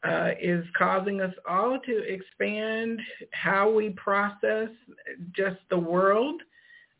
[0.05, 2.99] uh, is causing us all to expand
[3.31, 4.69] how we process
[5.35, 6.41] just the world.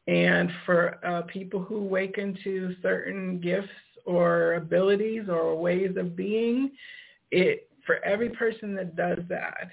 [0.07, 3.69] And for uh, people who awaken to certain gifts
[4.05, 6.71] or abilities or ways of being,
[7.31, 9.69] it for every person that does that,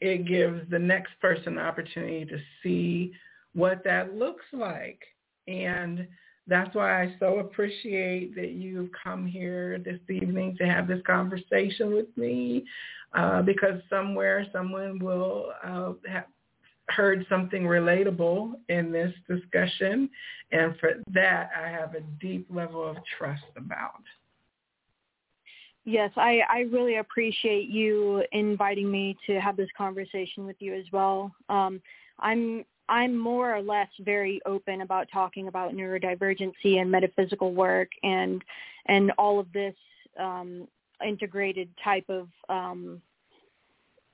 [0.00, 3.12] it gives the next person the opportunity to see
[3.54, 5.00] what that looks like.
[5.46, 6.06] And
[6.46, 11.94] that's why I so appreciate that you've come here this evening to have this conversation
[11.94, 12.64] with me
[13.12, 16.26] uh, because somewhere someone will uh, have
[16.88, 20.10] heard something relatable in this discussion.
[20.52, 24.02] And for that, I have a deep level of trust about.
[25.84, 30.84] Yes, I, I really appreciate you inviting me to have this conversation with you as
[30.92, 31.32] well.
[31.48, 31.80] Um,
[32.18, 38.42] I'm I'm more or less very open about talking about neurodivergency and metaphysical work and
[38.86, 39.74] and all of this
[40.18, 40.66] um,
[41.06, 43.00] integrated type of um,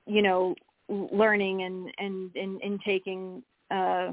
[0.05, 0.55] you know
[0.87, 4.11] learning and and and, and taking uh,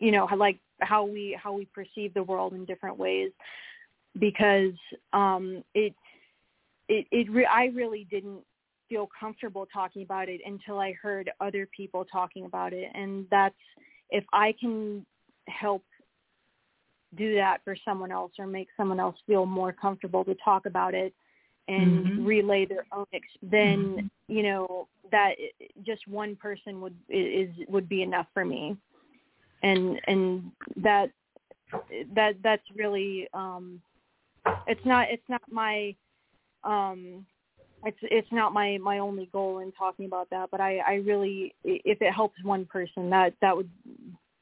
[0.00, 3.30] you know like how we how we perceive the world in different ways
[4.18, 4.72] because
[5.12, 5.94] um, it
[6.88, 8.40] it it re- I really didn't
[8.88, 12.90] feel comfortable talking about it until I heard other people talking about it.
[12.94, 13.54] And that's
[14.10, 15.04] if I can
[15.48, 15.82] help
[17.16, 20.94] do that for someone else or make someone else feel more comfortable to talk about
[20.94, 21.14] it
[21.68, 22.24] and mm-hmm.
[22.24, 24.06] relay their own ex- then mm-hmm.
[24.28, 25.34] you know that
[25.84, 28.76] just one person would is would be enough for me
[29.62, 31.10] and and that
[32.14, 33.80] that that's really um
[34.66, 35.94] it's not it's not my
[36.64, 37.24] um
[37.84, 41.54] it's it's not my my only goal in talking about that but i i really
[41.64, 43.68] if it helps one person that that would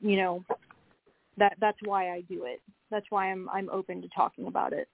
[0.00, 0.44] you know
[1.38, 2.60] that that's why i do it.
[2.90, 4.88] That's why i'm i'm open to talking about it.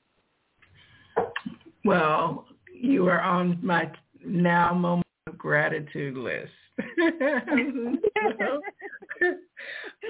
[1.84, 3.90] Well you are on my
[4.24, 6.53] now moment of gratitude list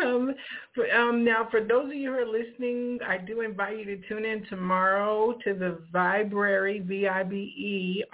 [0.03, 0.35] um,
[0.75, 3.97] for, um, now, for those of you who are listening, I do invite you to
[4.09, 8.07] tune in tomorrow to the Viberary, V-I-B-E-R-A-R-Y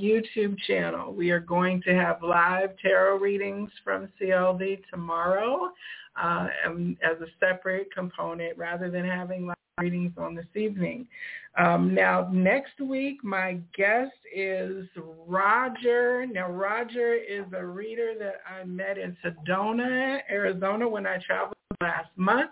[0.00, 1.12] YouTube channel.
[1.12, 5.72] We are going to have live tarot readings from Cieldi tomorrow
[6.20, 6.48] uh,
[7.02, 11.06] as a separate component rather than having live readings on this evening.
[11.58, 14.86] Um, now, next week, my guest is
[15.26, 16.26] Roger.
[16.26, 22.10] Now, Roger is a reader that I met in Sedona, Arizona when I traveled last
[22.16, 22.50] month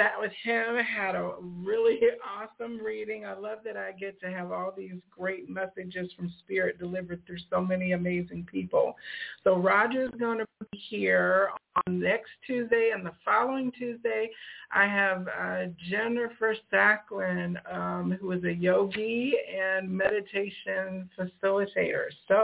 [0.00, 3.26] sat with him, had a really awesome reading.
[3.26, 7.38] I love that I get to have all these great messages from Spirit delivered through
[7.50, 8.96] so many amazing people.
[9.44, 11.50] So Roger's going to be here
[11.86, 14.30] on next Tuesday and the following Tuesday.
[14.72, 22.04] I have uh, Jennifer Sacklin, um, who is a yogi and meditation facilitator.
[22.26, 22.42] So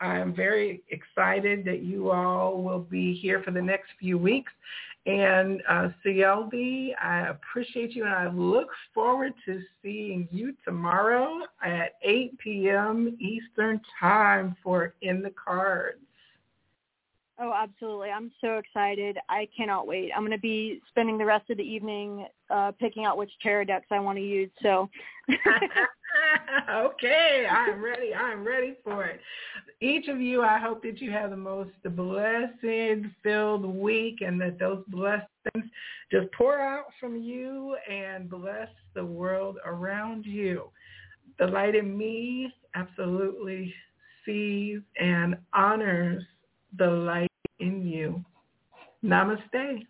[0.00, 4.52] I'm very excited that you all will be here for the next few weeks.
[5.06, 11.92] And uh, Cieldi, I appreciate you, and I look forward to seeing you tomorrow at
[12.02, 13.16] 8 p.m.
[13.20, 16.03] Eastern Time for In the Cards.
[17.38, 18.10] Oh, absolutely.
[18.10, 19.18] I'm so excited.
[19.28, 20.10] I cannot wait.
[20.14, 23.64] I'm going to be spending the rest of the evening uh, picking out which tarot
[23.64, 24.50] decks I want to use.
[24.62, 24.88] So
[26.70, 28.14] okay, I'm ready.
[28.14, 29.20] I'm ready for it.
[29.80, 34.58] Each of you, I hope that you have the most blessed filled week and that
[34.58, 35.70] those blessings
[36.10, 40.70] just pour out from you and bless the world around you.
[41.38, 43.74] The light in me absolutely
[44.24, 46.22] sees and honors
[46.78, 48.24] the light in you.
[49.04, 49.86] Namaste.